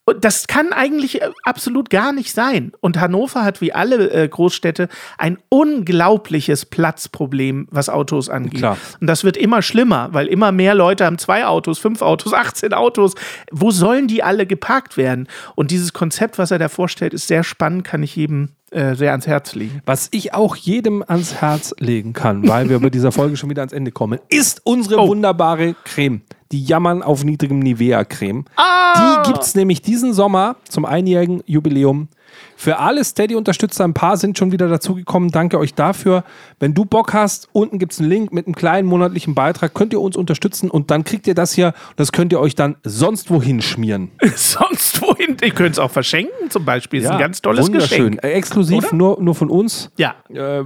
Und 0.06 0.24
das 0.24 0.46
kann 0.46 0.72
eigentlich 0.72 1.22
äh, 1.22 1.30
absolut 1.44 1.90
gar 1.90 2.12
nicht 2.12 2.32
sein. 2.32 2.72
Und 2.80 2.98
Hannover 2.98 3.44
hat 3.44 3.60
wie 3.60 3.72
alle 3.72 4.10
äh, 4.10 4.28
Großstädte 4.28 4.88
ein 5.18 5.38
unglaubliches 5.48 6.66
Platzproblem, 6.66 7.68
was 7.70 7.88
Autos 7.88 8.28
angeht. 8.28 8.58
Klar. 8.58 8.76
Und 9.00 9.06
das 9.06 9.24
wird 9.24 9.36
immer 9.36 9.62
schlimmer, 9.62 10.08
weil 10.12 10.26
immer 10.26 10.52
mehr 10.52 10.74
Leute 10.74 11.04
haben 11.04 11.18
zwei 11.18 11.46
Autos, 11.46 11.78
fünf 11.78 12.02
Autos, 12.02 12.32
18 12.40 12.72
Autos. 12.72 13.14
Wo 13.50 13.70
sollen 13.70 14.08
die 14.08 14.22
alle 14.22 14.46
geparkt 14.46 14.96
werden? 14.96 15.28
Und 15.54 15.70
dieses 15.70 15.92
Konzept, 15.92 16.38
was 16.38 16.50
er 16.50 16.58
da 16.58 16.68
vorstellt, 16.68 17.14
ist 17.14 17.28
sehr 17.28 17.44
spannend, 17.44 17.84
kann 17.84 18.02
ich 18.02 18.16
jedem 18.16 18.50
äh, 18.70 18.94
sehr 18.94 19.10
ans 19.10 19.26
Herz 19.26 19.54
legen. 19.54 19.82
Was 19.84 20.08
ich 20.12 20.32
auch 20.32 20.54
jedem 20.54 21.04
ans 21.06 21.34
Herz 21.40 21.74
legen 21.78 22.12
kann, 22.12 22.46
weil 22.48 22.68
wir 22.68 22.78
bei 22.78 22.90
dieser 22.90 23.10
Folge 23.12 23.36
schon 23.36 23.50
wieder 23.50 23.62
ans 23.62 23.72
Ende 23.72 23.90
kommen, 23.90 24.20
ist 24.28 24.60
unsere 24.64 25.00
oh. 25.00 25.08
wunderbare 25.08 25.74
Creme. 25.84 26.22
Die 26.52 26.64
Jammern 26.64 27.02
auf 27.02 27.24
niedrigem 27.24 27.60
Nivea-Creme. 27.60 28.44
Ah. 28.56 29.22
Die 29.22 29.32
gibt 29.32 29.42
es 29.42 29.54
nämlich 29.54 29.82
diesen 29.82 30.12
Sommer 30.12 30.56
zum 30.68 30.84
einjährigen 30.84 31.42
Jubiläum 31.46 32.08
für 32.56 32.78
alle 32.78 33.02
Steady-Unterstützer, 33.02 33.84
ein 33.84 33.94
paar 33.94 34.16
sind 34.16 34.36
schon 34.36 34.52
wieder 34.52 34.68
dazugekommen. 34.68 35.30
Danke 35.30 35.58
euch 35.58 35.74
dafür. 35.74 36.24
Wenn 36.58 36.74
du 36.74 36.84
Bock 36.84 37.14
hast, 37.14 37.48
unten 37.52 37.78
gibt 37.78 37.92
es 37.92 38.00
einen 38.00 38.10
Link 38.10 38.32
mit 38.32 38.46
einem 38.46 38.54
kleinen 38.54 38.86
monatlichen 38.86 39.34
Beitrag. 39.34 39.72
Könnt 39.72 39.92
ihr 39.92 40.00
uns 40.00 40.16
unterstützen 40.16 40.70
und 40.70 40.90
dann 40.90 41.04
kriegt 41.04 41.26
ihr 41.26 41.34
das 41.34 41.52
hier. 41.52 41.72
Das 41.96 42.12
könnt 42.12 42.32
ihr 42.32 42.40
euch 42.40 42.54
dann 42.54 42.76
sonst 42.84 43.30
wohin 43.30 43.62
schmieren. 43.62 44.10
sonst 44.36 45.00
wohin? 45.00 45.36
Ihr 45.42 45.52
könnt 45.52 45.72
es 45.72 45.78
auch 45.78 45.90
verschenken 45.90 46.50
zum 46.50 46.64
Beispiel. 46.64 47.00
Ja, 47.00 47.08
ist 47.08 47.12
ein 47.12 47.18
ganz 47.18 47.40
tolles 47.40 47.66
wunderschön. 47.66 48.16
Geschenk. 48.16 48.24
Exklusiv 48.24 48.92
nur, 48.92 49.20
nur 49.22 49.34
von 49.34 49.48
uns. 49.48 49.90
Ja. 49.96 50.16
Äh, 50.28 50.64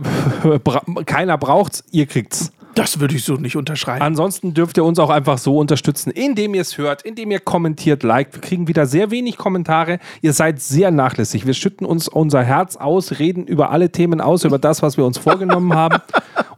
keiner 1.06 1.38
braucht's, 1.38 1.84
ihr 1.92 2.06
kriegt's. 2.06 2.52
Das 2.74 3.00
würde 3.00 3.14
ich 3.14 3.24
so 3.24 3.34
nicht 3.34 3.56
unterschreiben. 3.56 4.02
Ansonsten 4.02 4.54
dürft 4.54 4.76
ihr 4.76 4.84
uns 4.84 4.98
auch 4.98 5.10
einfach 5.10 5.38
so 5.38 5.58
unterstützen, 5.58 6.10
indem 6.10 6.54
ihr 6.54 6.60
es 6.60 6.76
hört, 6.76 7.02
indem 7.02 7.30
ihr 7.30 7.40
kommentiert, 7.40 8.02
liked. 8.02 8.34
Wir 8.34 8.40
kriegen 8.40 8.68
wieder 8.68 8.86
sehr 8.86 9.10
wenig 9.10 9.36
Kommentare. 9.36 9.98
Ihr 10.22 10.32
seid 10.32 10.60
sehr 10.60 10.90
nachlässig. 10.90 11.46
Wir 11.46 11.54
schütten 11.54 11.86
uns 11.86 12.08
unser 12.08 12.42
Herz 12.42 12.76
aus, 12.76 13.18
reden 13.18 13.46
über 13.46 13.70
alle 13.70 13.90
Themen 13.90 14.20
aus, 14.20 14.44
über 14.44 14.58
das, 14.58 14.82
was 14.82 14.96
wir 14.96 15.04
uns 15.04 15.18
vorgenommen 15.18 15.72
haben. 15.74 15.98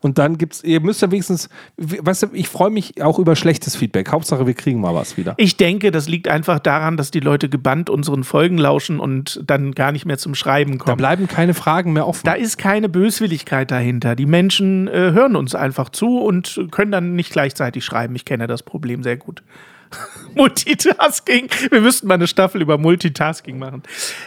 Und 0.01 0.19
dann 0.19 0.39
gibt's, 0.39 0.63
ihr 0.63 0.81
müsst 0.81 1.03
ja 1.03 1.11
wenigstens, 1.11 1.49
weißt 1.77 2.25
du, 2.25 2.27
ich 2.33 2.49
freue 2.49 2.71
mich 2.71 3.03
auch 3.03 3.19
über 3.19 3.37
schlechtes 3.37 3.77
Feedback. 3.77 4.11
Hauptsache, 4.13 4.47
wir 4.47 4.55
kriegen 4.55 4.81
mal 4.81 4.95
was 4.95 5.17
wieder. 5.17 5.35
Ich 5.37 5.57
denke, 5.57 5.91
das 5.91 6.09
liegt 6.09 6.29
einfach 6.29 6.61
daran, 6.61 6.97
dass 6.97 7.11
die 7.11 7.21
Leute 7.21 7.49
gebannt 7.49 7.91
unseren 7.91 8.25
Folgen 8.25 8.59
lauschen 8.59 9.01
und 9.01 9.43
dann 9.45 9.73
gar 9.73 9.93
nicht 9.93 10.07
mehr 10.07 10.19
zum 10.19 10.35
Schreiben 10.35 10.79
kommen. 10.79 10.93
Da 10.93 10.95
bleiben 10.95 11.27
keine 11.27 11.55
Fragen 11.55 11.93
mehr 11.93 12.07
offen. 12.07 12.23
Da 12.25 12.35
ist 12.35 12.57
keine 12.57 12.89
Böswilligkeit 12.89 13.71
dahinter. 13.71 14.15
Die 14.15 14.27
Menschen 14.27 14.89
äh, 14.89 15.13
hören 15.13 15.37
uns 15.37 15.55
einfach 15.55 15.91
zu 15.91 16.06
und 16.07 16.69
können 16.71 16.93
dann 16.93 17.15
nicht 17.15 17.33
gleichzeitig 17.33 17.85
schreiben. 17.85 18.15
Ich 18.17 18.25
kenne 18.25 18.47
das 18.47 18.63
Problem 18.63 19.03
sehr 19.03 19.17
gut. 19.17 19.43
Multitasking. 20.35 21.49
Wir 21.71 21.81
müssten 21.81 22.07
mal 22.07 22.15
eine 22.15 22.27
Staffel 22.27 22.61
über 22.61 22.79
Multitasking 22.79 23.59
machen. 23.59 23.83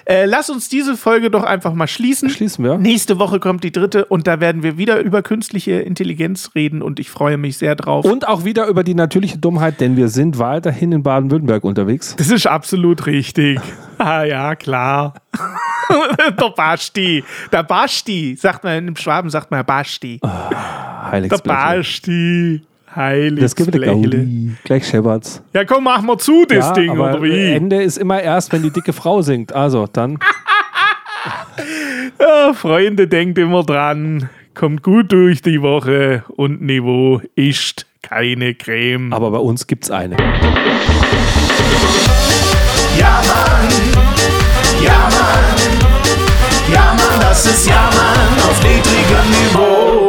Äh, 0.05 0.25
lass 0.25 0.49
uns 0.49 0.69
diese 0.69 0.97
Folge 0.97 1.29
doch 1.29 1.43
einfach 1.43 1.73
mal 1.73 1.87
schließen. 1.87 2.29
Schließen 2.29 2.63
wir. 2.63 2.77
Nächste 2.77 3.19
Woche 3.19 3.39
kommt 3.39 3.63
die 3.63 3.71
dritte 3.71 4.05
und 4.05 4.27
da 4.27 4.39
werden 4.39 4.63
wir 4.63 4.77
wieder 4.77 4.99
über 4.99 5.21
künstliche 5.21 5.73
Intelligenz 5.73 6.51
reden 6.55 6.81
und 6.81 6.99
ich 6.99 7.09
freue 7.09 7.37
mich 7.37 7.57
sehr 7.57 7.75
drauf. 7.75 8.05
Und 8.05 8.27
auch 8.27 8.43
wieder 8.45 8.67
über 8.67 8.83
die 8.83 8.95
natürliche 8.95 9.37
Dummheit, 9.37 9.79
denn 9.79 9.97
wir 9.97 10.07
sind 10.07 10.39
weiterhin 10.39 10.91
in 10.91 11.03
Baden-Württemberg 11.03 11.63
unterwegs. 11.63 12.15
Das 12.17 12.29
ist 12.29 12.47
absolut 12.47 13.05
richtig. 13.05 13.59
ah 13.97 14.23
ja, 14.23 14.55
klar. 14.55 15.13
der 16.39 16.49
Basti. 16.49 17.23
Der 17.51 17.63
Basti. 17.63 18.35
Sagt 18.39 18.63
man 18.63 18.87
im 18.87 18.95
Schwaben, 18.95 19.29
sagt 19.29 19.51
man 19.51 19.65
Basti. 19.65 20.19
Oh, 21.11 21.27
der 21.27 21.37
Basti. 21.37 22.61
Heilig. 22.95 23.39
Das 23.39 23.55
gibt 23.55 23.71
Gaudi. 23.71 24.55
Gleich 24.63 24.87
Scheppert's. 24.87 25.43
Ja, 25.53 25.63
komm, 25.63 25.83
mach 25.83 26.01
mal 26.01 26.17
zu, 26.17 26.45
das 26.45 26.67
ja, 26.67 26.73
Ding, 26.73 26.89
aber 26.89 27.11
oder 27.11 27.23
wie? 27.23 27.51
Ende 27.53 27.81
ist 27.81 27.97
immer 27.97 28.19
erst, 28.21 28.51
wenn 28.51 28.63
die 28.63 28.71
dicke 28.71 28.93
Frau 28.93 29.21
singt. 29.21 29.53
Also, 29.53 29.85
dann. 29.91 30.17
ja, 32.19 32.53
Freunde, 32.53 33.07
denkt 33.07 33.37
immer 33.37 33.63
dran. 33.63 34.29
Kommt 34.55 34.81
gut 34.81 35.11
durch 35.11 35.41
die 35.41 35.61
Woche 35.61 36.23
und 36.35 36.61
Niveau 36.61 37.21
ist 37.35 37.85
keine 38.01 38.55
Creme. 38.55 39.13
Aber 39.13 39.29
bei 39.31 39.37
uns 39.37 39.67
gibt's 39.67 39.91
eine. 39.91 40.17
Ja, 42.97 43.21
Mann. 43.27 43.67
Ja, 44.83 45.09
Mann. 45.11 45.59
Ja, 46.73 46.95
Mann, 46.97 47.19
das 47.21 47.45
ist 47.45 47.67
Ja, 47.67 47.89
Mann 47.95 48.49
auf 48.49 48.61
niedrigem 48.63 49.29
Niveau. 49.29 50.08